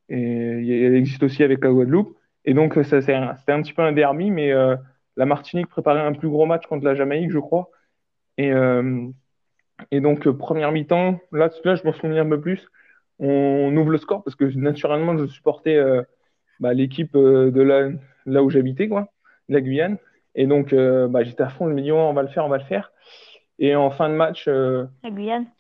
[0.09, 2.17] Et elle existe aussi avec la Guadeloupe.
[2.45, 4.77] Et donc, c'était un, un, petit peu un derby, mais euh,
[5.17, 7.71] la Martinique préparait un plus gros match contre la Jamaïque, je crois.
[8.39, 8.51] Et,
[9.91, 12.69] et donc, première mi-temps, là, là, je m'en souviens un peu plus.
[13.19, 15.81] On ouvre le score parce que naturellement, je supportais
[16.61, 17.91] bah, l'équipe de là,
[18.27, 19.09] là où j'habitais, quoi,
[19.49, 19.99] la Guyane.
[20.35, 22.59] Et donc, bah, j'étais à fond, je me dis, on va le faire, on va
[22.59, 22.93] le faire.
[23.59, 24.87] Et en fin de match, euh,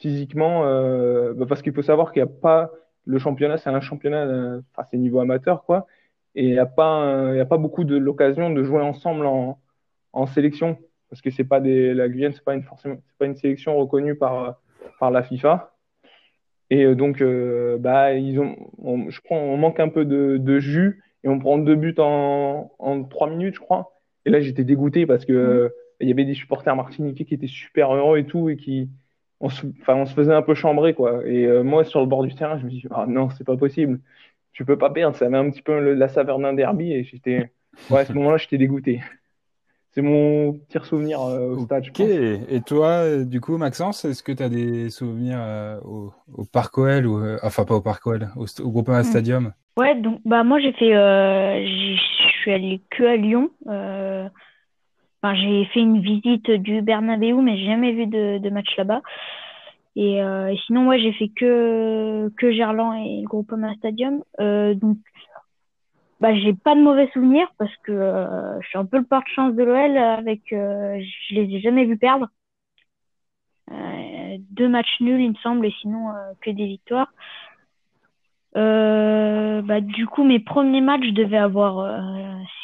[0.00, 2.70] physiquement, euh, bah, parce qu'il faut savoir qu'il n'y a pas
[3.04, 5.86] le championnat, c'est un championnat, euh, enfin c'est niveau amateur quoi,
[6.34, 9.60] et il n'y a pas, a pas beaucoup de l'occasion de jouer ensemble en,
[10.12, 10.78] en sélection,
[11.12, 13.76] parce que c'est pas des, la Guyane, c'est pas une forcément, c'est pas une sélection
[13.76, 14.58] reconnue par
[14.98, 15.76] par la FIFA.
[16.70, 17.22] Et donc,
[17.80, 18.56] bah ils ont,
[19.10, 22.72] je crois, on manque un peu de, de jus et on prend deux buts en
[22.78, 24.00] en trois minutes, je crois.
[24.24, 25.70] Et là, j'étais dégoûté parce que mmh
[26.02, 28.90] il y avait des supporters martiniquais qui étaient super heureux et tout, et qui,
[29.40, 31.22] on se, enfin, on se faisait un peu chambrer, quoi.
[31.26, 33.56] Et euh, moi, sur le bord du terrain, je me dis, ah non, c'est pas
[33.56, 34.00] possible.
[34.52, 35.16] Tu peux pas perdre.
[35.16, 37.52] Ça avait un petit peu la saveur d'un derby, et j'étais,
[37.90, 39.00] ouais, à ce moment-là, j'étais dégoûté.
[39.92, 41.84] C'est mon pire souvenir euh, au stade.
[41.88, 42.00] Ok.
[42.00, 46.78] Et toi, du coup, Maxence, est-ce que tu as des souvenirs euh, au, au, Parc
[46.78, 49.04] OL ou enfin pas au Parc OL, au, au Groupama hmm.
[49.04, 49.52] Stadium?
[49.76, 51.96] Ouais, donc bah moi j'ai fait, je
[52.42, 53.50] suis allé que à Lyon
[55.34, 59.02] j'ai fait une visite du Bernabeu, mais j'ai jamais vu de, de match là-bas.
[59.94, 64.22] Et, euh, sinon, ouais, j'ai fait que que Gerland et le Groupama Stadium.
[64.40, 64.96] Euh, donc,
[66.22, 67.92] bah, j'ai pas de mauvais souvenirs parce que
[68.60, 72.28] je suis un peu le porte-chance de l'OL avec je les ai jamais vus perdre.
[74.50, 77.12] deux matchs nuls, il me semble, et sinon que des victoires.
[78.56, 82.02] Euh, bah, du coup, mes premiers matchs, je devais avoir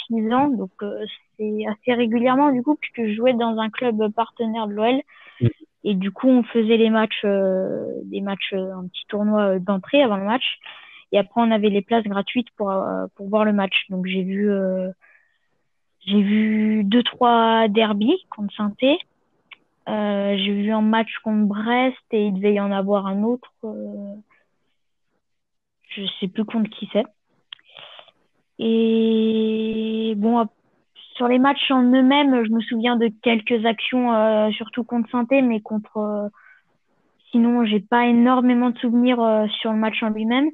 [0.09, 1.05] 6 euh, ans, donc euh,
[1.37, 5.01] c'est assez régulièrement, du coup, puisque je jouais dans un club partenaire de l'OL.
[5.41, 5.47] Mm.
[5.85, 10.25] Et du coup, on faisait les matchs, des matchs, un petit tournoi d'entrée avant le
[10.25, 10.59] match.
[11.13, 12.73] Et après, on avait les places gratuites pour,
[13.15, 13.87] pour voir le match.
[13.89, 14.51] Donc, j'ai vu,
[16.07, 18.73] j'ai vu deux, trois derbies contre saint
[19.89, 23.53] Euh, j'ai vu un match contre Brest et il devait y en avoir un autre
[25.89, 27.07] je sais plus contre qui c'est.
[28.59, 30.47] Et bon,
[31.15, 35.43] sur les matchs en eux-mêmes, je me souviens de quelques actions, euh, surtout contre Sainté,
[35.43, 35.97] mais contre.
[35.97, 36.29] Euh,
[37.31, 40.51] sinon, j'ai pas énormément de souvenirs euh, sur le match en lui-même.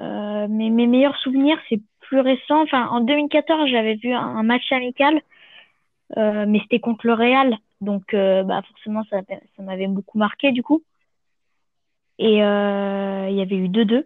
[0.00, 2.62] Mais mes meilleurs souvenirs, c'est plus récent.
[2.62, 5.20] Enfin, en 2014, j'avais vu un, match amical,
[6.16, 9.20] mais c'était contre le Real, donc bah forcément, ça,
[9.58, 10.82] m'avait beaucoup marqué du coup.
[12.18, 14.04] Et il y avait eu 2-2.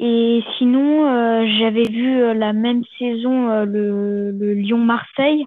[0.00, 5.46] Et sinon, euh, j'avais vu euh, la même saison euh, le, le Lyon-Marseille.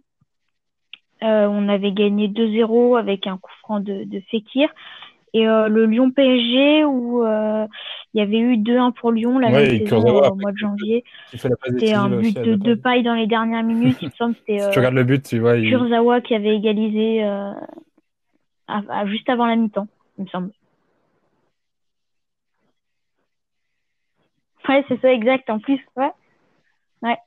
[1.22, 4.70] on avait gagné 2-0 avec un coup franc de, de Fekir.
[5.34, 10.36] Et le Lyon-PSG où il y avait eu 2-1 pour Lyon la même saison au
[10.36, 11.04] mois de janvier.
[11.34, 13.98] C'était un but de deux pailles dans les dernières minutes.
[14.02, 15.58] il me semble c'était tu regardes le but, tu vois.
[15.58, 17.24] Kurzawa qui avait égalisé
[19.06, 20.52] juste avant la mi-temps, il me semble.
[24.68, 25.50] Ouais, c'est ça, exact.
[25.50, 26.12] En plus, ouais.
[27.02, 27.18] Ouais.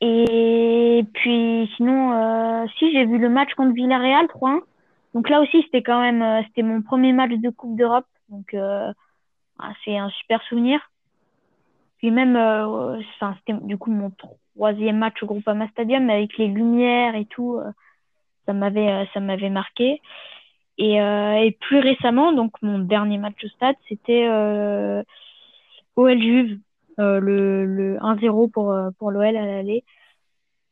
[0.00, 4.60] Et puis, sinon, euh, si, j'ai vu le match contre Villarreal 3-1.
[5.14, 8.06] Donc là aussi, c'était quand même, euh, c'était mon premier match de Coupe d'Europe.
[8.28, 8.92] Donc, euh,
[9.58, 10.80] ah, c'est un super souvenir.
[11.98, 17.14] Puis même, euh, c'était du coup mon troisième match au Groupama Stadium avec les lumières
[17.14, 17.60] et tout.
[18.46, 20.02] ça m'avait, ça m'avait marqué.
[20.76, 24.26] Et, et plus récemment, donc mon dernier match au stade, c'était
[25.96, 26.58] OL Juve,
[26.98, 29.84] euh, le, le 1-0 pour, euh, pour l'OL à l'aller.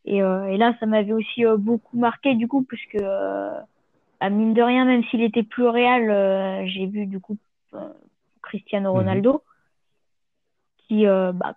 [0.05, 2.99] Et, euh, et là, ça m'avait aussi beaucoup marqué du coup, puisque
[4.23, 7.37] à mine de rien, même s'il était plus réel, j'ai vu du coup
[8.43, 8.99] Cristiano mhm.
[8.99, 9.43] Ronaldo,
[10.79, 11.57] qui, bah,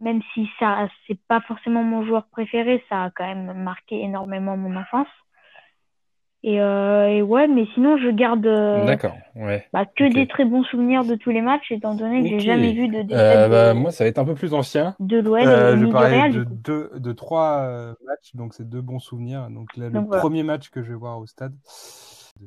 [0.00, 4.56] même si ça c'est pas forcément mon joueur préféré, ça a quand même marqué énormément
[4.56, 5.08] mon enfance.
[6.46, 8.96] Euh, et, ouais, mais sinon, je garde euh,
[9.34, 9.66] ouais.
[9.72, 12.72] bah, que des très bons souvenirs de tous les matchs, étant donné que j'ai jamais
[12.72, 14.94] vu de euh, bah, Moi, ça va être un peu plus ancien.
[15.00, 19.48] De l'OL euh, Je parler de, deux, de trois matchs, donc c'est deux bons souvenirs.
[19.50, 21.54] Donc là, le premier match que je vais voir au stade
[22.40, 22.46] de,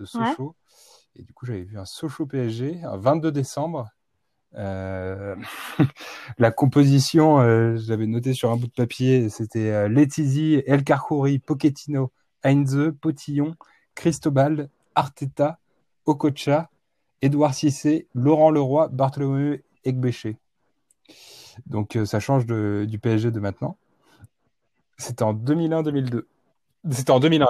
[0.00, 0.56] de Sochaux.
[1.16, 3.88] Et du coup, j'avais vu un Sochaux PSG, un 22 décembre.
[4.56, 5.36] Euh,
[6.38, 11.38] la composition, euh, j'avais noté sur un bout de papier, c'était euh, Letizy, El Carcouri,
[11.38, 12.12] Pochettino,
[12.44, 13.54] Heinze, Potillon,
[13.94, 15.58] Cristobal, Arteta,
[16.06, 16.70] Okocha,
[17.22, 20.36] Edouard Cissé, Laurent Leroy, Bartholomew Egbéché.
[21.66, 23.76] Donc euh, ça change du PSG de maintenant.
[24.96, 26.22] C'était en 2001-2002.
[26.90, 27.46] C'était en 2001.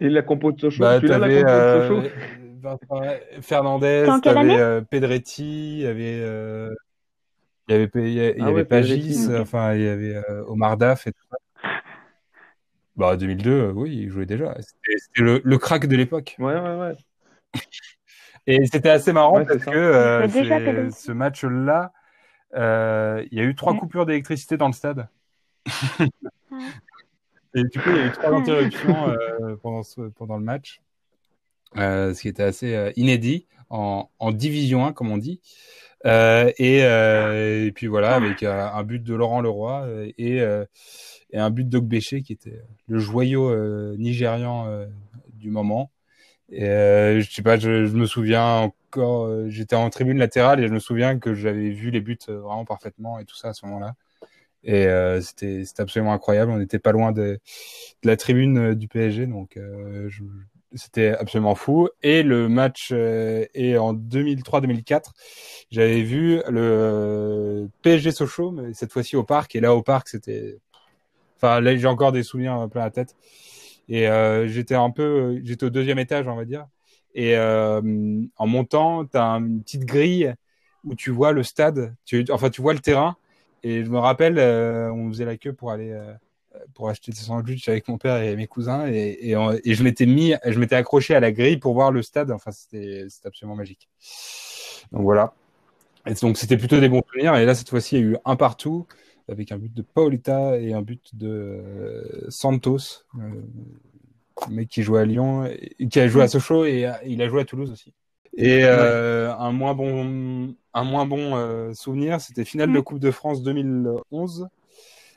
[0.00, 2.10] Et la compo de Sochaux bah, Tu l'as la compo de euh, Sochaux
[3.42, 6.18] Fernandez, t'avais euh, Pedretti, il y avait
[7.68, 11.12] il y avait, il y avait, ah Pagis, enfin il y avait Omar Daf et
[11.12, 11.36] tout ça.
[12.96, 14.54] Bah, 2002, euh, oui, il jouait déjà.
[14.58, 16.36] C'était le, le crack de l'époque.
[16.38, 16.96] Ouais, ouais, ouais.
[18.46, 21.92] Et c'était assez marrant parce que euh, ce match-là,
[22.54, 25.08] euh, il y a eu trois coupures d'électricité dans le stade.
[27.54, 29.08] Et du coup, il y a eu trois interruptions
[29.40, 30.80] euh, pendant, ce, pendant le match,
[31.76, 35.40] euh, ce qui était assez euh, inédit en, en Division 1, comme on dit.
[36.04, 36.80] Euh, et,
[37.66, 39.86] et, puis voilà, avec un but de Laurent Leroy
[40.18, 40.42] et
[41.30, 44.86] et un but d'Ogbéché qui était le joyau euh, nigérian euh,
[45.34, 45.90] du moment.
[46.50, 50.72] Et euh, je sais pas, je, me souviens encore, j'étais en tribune latérale et je
[50.72, 53.94] me souviens que j'avais vu les buts vraiment parfaitement et tout ça à ce moment-là.
[54.62, 54.88] Et
[55.20, 56.50] c'était absolument incroyable.
[56.50, 57.38] On n'était pas loin de,
[58.02, 59.58] de, la tribune du PSG, donc
[60.76, 61.88] c'était absolument fou.
[62.02, 65.12] Et le match est en 2003-2004.
[65.70, 69.56] J'avais vu le PSG Sochaux, mais cette fois-ci au parc.
[69.56, 70.58] Et là, au parc, c'était
[71.36, 73.14] Enfin, là, j'ai encore des souvenirs plein la tête.
[73.88, 76.66] Et euh, j'étais un peu, j'étais au deuxième étage, on va dire.
[77.14, 80.34] Et euh, en montant, tu as une petite grille
[80.84, 81.94] où tu vois le stade,
[82.30, 83.16] enfin, tu vois le terrain.
[83.62, 86.12] Et je me rappelle, euh, on faisait la queue pour aller euh,
[86.74, 88.86] pour acheter des sandwichs avec mon père et mes cousins.
[88.86, 92.02] Et, et, et je m'étais mis, je m'étais accroché à la grille pour voir le
[92.02, 92.30] stade.
[92.30, 93.88] Enfin, c'était absolument magique.
[94.92, 95.34] Donc voilà.
[96.06, 97.34] Et donc c'était plutôt des bons souvenirs.
[97.36, 98.86] Et là, cette fois-ci, il y a eu un partout
[99.28, 105.00] avec un but de Paolita et un but de euh, Santos, euh, mec qui jouait
[105.00, 107.92] à Lyon, et, qui a joué à Sochaux et, il a joué à Toulouse aussi.
[108.36, 112.82] Et euh, un moins bon, un moins bon euh, souvenir, c'était finale de mm.
[112.82, 114.48] Coupe de France 2011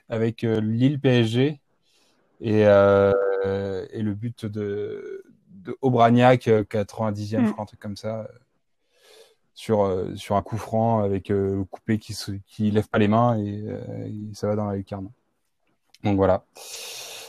[0.09, 1.59] avec euh, Lille PSG
[2.41, 7.45] et, et le but de, de Aubragnac 90e, mm.
[7.47, 8.27] je crois, un truc comme ça
[9.59, 12.15] sur euh, sur un coup franc avec euh, coupé qui
[12.47, 15.09] qui lève pas les mains et, euh, ça va dans la lucarne.
[16.05, 16.45] Donc voilà.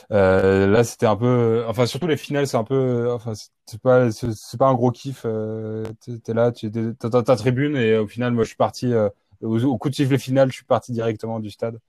[0.09, 3.33] là, c'était un peu, enfin surtout les finales, c'est un peu, enfin
[3.65, 5.25] c'est pas c'est pas un gros kiff.
[6.23, 8.93] T'es là, tu t'as ta tribune et au final, moi je suis parti
[9.41, 11.79] au, coup de sifflet final, je suis parti directement du stade.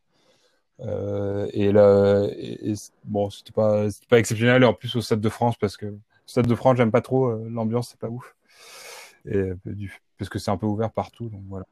[0.82, 2.74] Et là, et,
[3.04, 5.94] bon, c'était pas c'était pas exceptionnel et en plus au stade de France parce que
[6.26, 8.34] stade de France, j'aime pas trop l'ambiance, c'est pas ouf.
[9.24, 11.28] Et du parce que c'est un peu ouvert partout.
[11.28, 11.66] Donc voilà.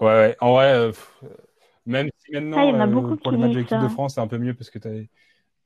[0.00, 0.36] Ouais, ouais.
[0.40, 0.92] en vrai, euh,
[1.84, 4.38] même si maintenant, ah, euh, pour le match de l'équipe de France, c'est un peu
[4.38, 4.92] mieux parce que tu as,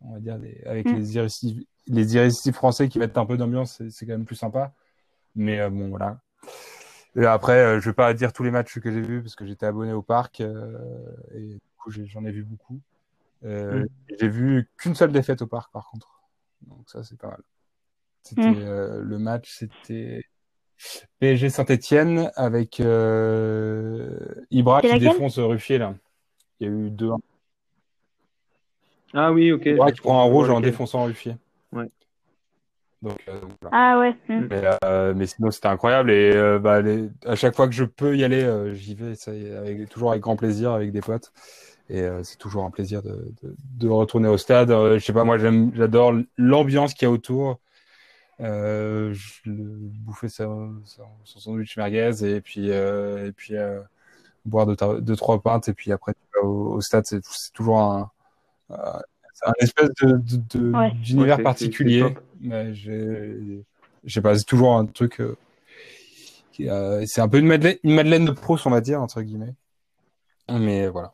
[0.00, 0.96] on va dire, avec mm.
[0.96, 4.74] les irrésistibles, les français qui mettent un peu d'ambiance, c'est quand même plus sympa.
[5.36, 6.18] Mais euh, bon, voilà.
[7.16, 9.66] Et après, je vais pas dire tous les matchs que j'ai vus parce que j'étais
[9.66, 10.44] abonné au parc et
[11.38, 12.80] du coup, j'en ai vu beaucoup.
[13.42, 13.84] Mm.
[14.18, 16.20] J'ai vu qu'une seule défaite au parc, par contre.
[16.62, 17.42] Donc ça, c'est pas mal.
[18.22, 19.00] C'était mm.
[19.00, 20.22] le match, c'était
[21.20, 24.18] PSG Saint-Etienne avec euh,
[24.50, 25.94] Ibra qui défonce Ruffier là.
[26.60, 27.10] Il y a eu deux.
[29.14, 29.66] Ah oui, ok.
[29.66, 31.36] Ibra qui prend un rouge en défonçant Ruffier.
[31.72, 31.88] Ouais.
[33.03, 33.40] Donc, euh,
[33.72, 34.14] Ah ouais.
[34.28, 34.49] Hmm.
[34.84, 36.80] Euh, mais, sinon c'était incroyable et bah,
[37.24, 40.36] à chaque fois que je peux y aller, j'y vais ça, avec, toujours avec grand
[40.36, 41.32] plaisir avec des potes.
[41.88, 43.32] Et c'est toujours un plaisir de,
[43.78, 44.70] de, retourner au stade.
[44.70, 47.61] je sais pas, moi j'adore l'ambiance qu'il y a autour.
[48.40, 53.80] Euh, je bouffais son, son, sandwich merguez et puis euh, et puis euh,
[54.44, 57.22] boire deux, deux, trois pintes et puis après au, stade c'est
[57.55, 58.11] toujours un,
[58.68, 60.18] un espèce de
[61.03, 62.05] d'univers particulier
[62.41, 62.72] mais
[64.22, 65.22] pas c'est toujours un truc
[66.53, 69.55] c'est un peu une madeleine une madeleine de Proust on va dire entre guillemets
[70.49, 71.12] mais voilà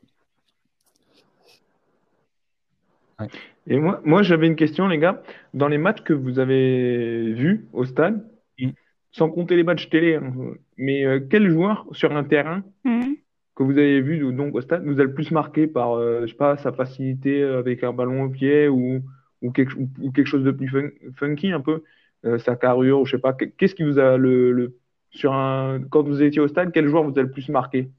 [3.67, 5.23] Et moi, moi j'avais une question, les gars.
[5.55, 8.27] Dans les matchs que vous avez vus au stade,
[8.59, 8.71] mm.
[9.13, 10.33] sans compter les matchs télé, hein,
[10.77, 13.13] mais euh, quel joueur sur un terrain mm.
[13.55, 16.29] que vous avez vu donc au stade vous a le plus marqué par, euh, je
[16.29, 19.01] sais pas, sa facilité avec un ballon au pied ou,
[19.43, 20.71] ou, quelque, ou quelque chose de plus
[21.17, 21.83] funky un peu,
[22.25, 23.33] euh, sa carrure, ou je sais pas.
[23.33, 24.79] Qu'est-ce qui vous a le, le,
[25.11, 27.91] sur un quand vous étiez au stade, quel joueur vous a le plus marqué?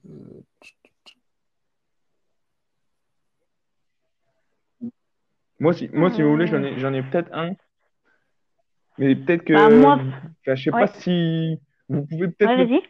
[5.59, 7.51] Moi, si, moi, si vous voulez, j'en ai, j'en ai peut-être un.
[8.97, 9.53] Mais peut-être que.
[9.53, 9.99] Bah, moi...
[10.45, 11.59] je sais pas si.
[11.89, 12.69] Vous pouvez peut-être.
[12.69, 12.81] Ouais.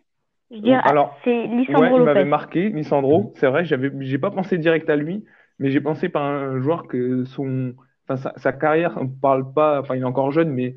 [0.51, 3.33] Je dirais, Alors, c'est Lisandro ouais, il m'avait marqué, Lisandro.
[3.37, 5.23] C'est vrai, j'avais, j'ai pas pensé direct à lui,
[5.57, 7.73] mais j'ai pensé par un joueur que son,
[8.07, 10.75] enfin, sa, carrière, on parle pas, enfin, il est encore jeune, mais,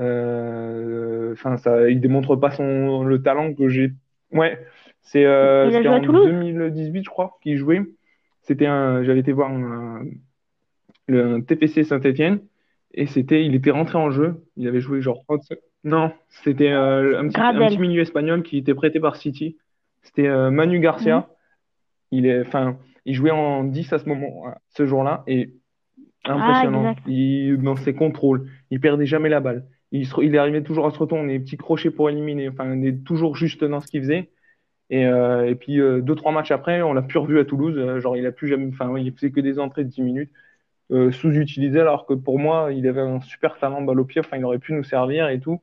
[0.00, 3.92] euh, enfin, ça, il démontre pas son, le talent que j'ai.
[4.32, 4.58] Ouais,
[5.02, 7.82] c'est, euh, en 2018, je crois, qu'il jouait.
[8.42, 10.04] C'était un, j'avais été voir un,
[11.06, 12.40] le TPC Saint-Etienne.
[12.94, 14.44] Et c'était, il était rentré en jeu.
[14.56, 15.58] Il avait joué genre 35.
[15.82, 19.58] Non, c'était euh, un, petit, milieu espagnol qui était prêté par City.
[20.02, 21.18] C'était euh, Manu Garcia.
[21.18, 21.24] Mhm.
[22.12, 25.52] Il est, enfin, il jouait en 10 à ce moment, ce jour-là, et
[26.26, 26.94] impressionnant.
[26.96, 29.66] Ah, il, dans ses contrôles, il perdait jamais la balle.
[29.92, 32.48] Il, il arrivait toujours à se retourner, des petits crochets pour éliminer.
[32.48, 34.30] Enfin, il est toujours juste dans ce qu'il faisait.
[34.90, 38.00] Et, euh, et puis deux trois matchs après, on l'a plus revu à Toulouse.
[38.00, 40.30] genre, il a plus jamais, enfin, il faisait que des entrées de 10 minutes.
[40.90, 44.36] Euh, sous-utilisé, alors que pour moi, il avait un super talent balle au pied, enfin,
[44.36, 45.60] il aurait pu nous servir et tout.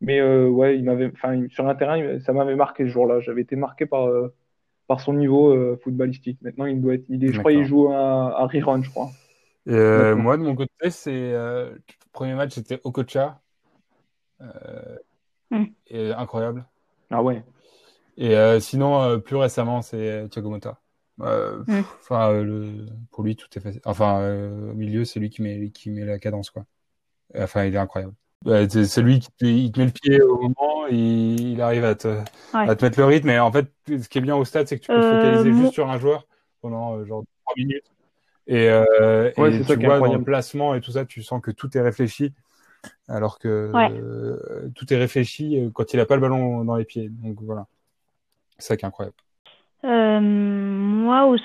[0.00, 3.20] Mais euh, ouais, il m'avait, enfin, sur un terrain, ça m'avait marqué ce jour-là.
[3.20, 4.34] J'avais été marqué par, euh,
[4.88, 6.40] par son niveau footballistique.
[6.42, 9.10] Maintenant, il doit être, il est, je crois, il joue à, à Riron, je crois.
[9.66, 13.40] Moi, de mon côté, c'est le premier match, c'était Okocha.
[15.50, 15.64] Hmm.
[15.88, 16.64] et, incroyable.
[17.10, 17.42] Ah ouais.
[18.16, 20.78] Et sinon, plus récemment, c'est Thiago Motta.
[21.20, 21.82] Euh, mm.
[22.00, 23.80] Enfin, euh, pour lui, tout est facile.
[23.84, 26.64] Enfin, euh, au milieu, c'est lui qui met, qui met la cadence, quoi.
[27.38, 28.14] Enfin, il est incroyable.
[28.44, 32.20] c'est lui qui te, il te met le pied au moment, il arrive à te,
[32.52, 33.30] à te mettre le rythme.
[33.30, 35.72] Et en fait, ce qui est bien au stade, c'est que tu peux focaliser juste
[35.72, 36.26] sur un joueur
[36.60, 37.90] pendant genre 3 minutes.
[38.46, 41.76] Et, euh, et tu vois, dans le placement et tout ça, tu sens que tout
[41.76, 42.32] est réfléchi.
[43.08, 43.70] Alors que
[44.74, 47.08] tout est réfléchi quand il a pas le ballon dans les pieds.
[47.08, 47.66] Donc voilà.
[48.58, 49.16] C'est ça qui est incroyable.
[49.84, 51.36] Euh, moi, au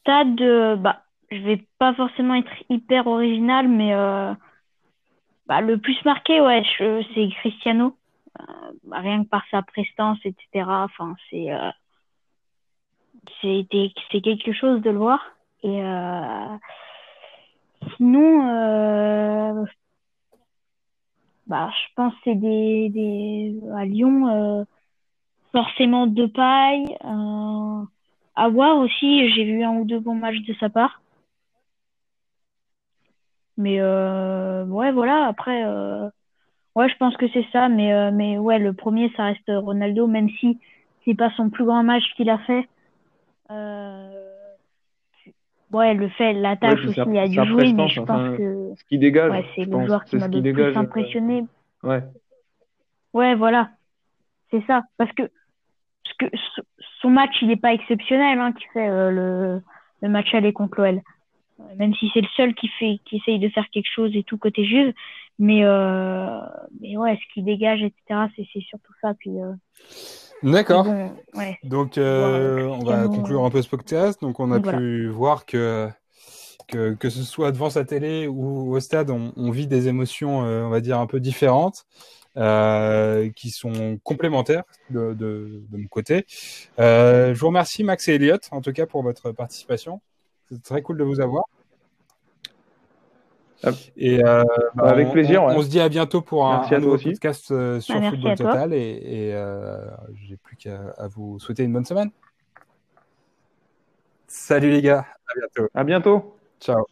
[0.00, 4.32] stade, euh, bah, je vais pas forcément être hyper original, mais euh,
[5.46, 7.96] bah, le plus marqué, ouais, c'est Cristiano.
[8.84, 10.64] bah, rien que par sa prestance, etc.
[10.68, 11.48] Enfin, c'est
[13.40, 15.20] c'est quelque chose de le voir.
[15.62, 15.80] Et
[17.96, 19.64] sinon,
[21.46, 24.66] bah, je pense c'est des, des à Lyon
[25.52, 26.96] forcément de paille.
[28.34, 31.02] à voir aussi, j'ai vu un ou deux bons matchs de sa part.
[33.56, 36.08] Mais euh, ouais, voilà, après, euh,
[36.76, 37.68] ouais, je pense que c'est ça.
[37.68, 40.58] Mais, euh, mais ouais, le premier, ça reste Ronaldo, même si
[41.04, 42.68] c'est pas son plus grand match qu'il a fait.
[45.72, 48.72] Ouais, le fait, la tâche aussi, il a dû jouer, mais je pense que.
[48.76, 49.30] Ce qui dégage.
[49.30, 51.44] Ouais, c'est le joueur qui m'a le plus impressionné.
[51.82, 52.02] Ouais.
[53.12, 53.70] Ouais, voilà.
[54.50, 54.82] C'est ça.
[54.96, 56.36] Parce que, parce que
[57.00, 59.60] son match, il n'est pas exceptionnel, hein, qui fait le,
[60.00, 61.02] le match aller contre l'OL
[61.76, 64.38] même si c'est le seul qui fait qui essaye de faire quelque chose et tout
[64.38, 64.92] côté Juve
[65.38, 66.40] mais euh,
[66.80, 69.52] mais ouais ce qui dégage etc c'est surtout ça puis euh,
[70.42, 70.86] d'accord
[71.64, 75.88] donc euh, on va conclure un peu ce podcast donc on a pu voir que,
[76.68, 80.38] que que ce soit devant sa télé ou au stade on, on vit des émotions
[80.38, 81.84] on va dire un peu différentes
[82.34, 86.24] qui sont complémentaires de, de, de mon côté.
[86.78, 90.00] je vous remercie Max et Elliot en tout cas pour votre participation.
[90.50, 91.44] C'est très cool de vous avoir.
[93.96, 94.42] Et euh,
[94.74, 95.42] bah, avec plaisir.
[95.44, 98.36] On, se dit à bientôt pour un, un nouveau podcast euh, bah, sur bah, Football
[98.36, 98.74] Total.
[98.74, 99.84] Et, euh,
[100.26, 102.10] j'ai plus qu'à vous souhaiter une bonne semaine.
[104.26, 105.68] Salut les gars, à bientôt.
[105.74, 106.36] À bientôt.
[106.60, 106.86] Ciao.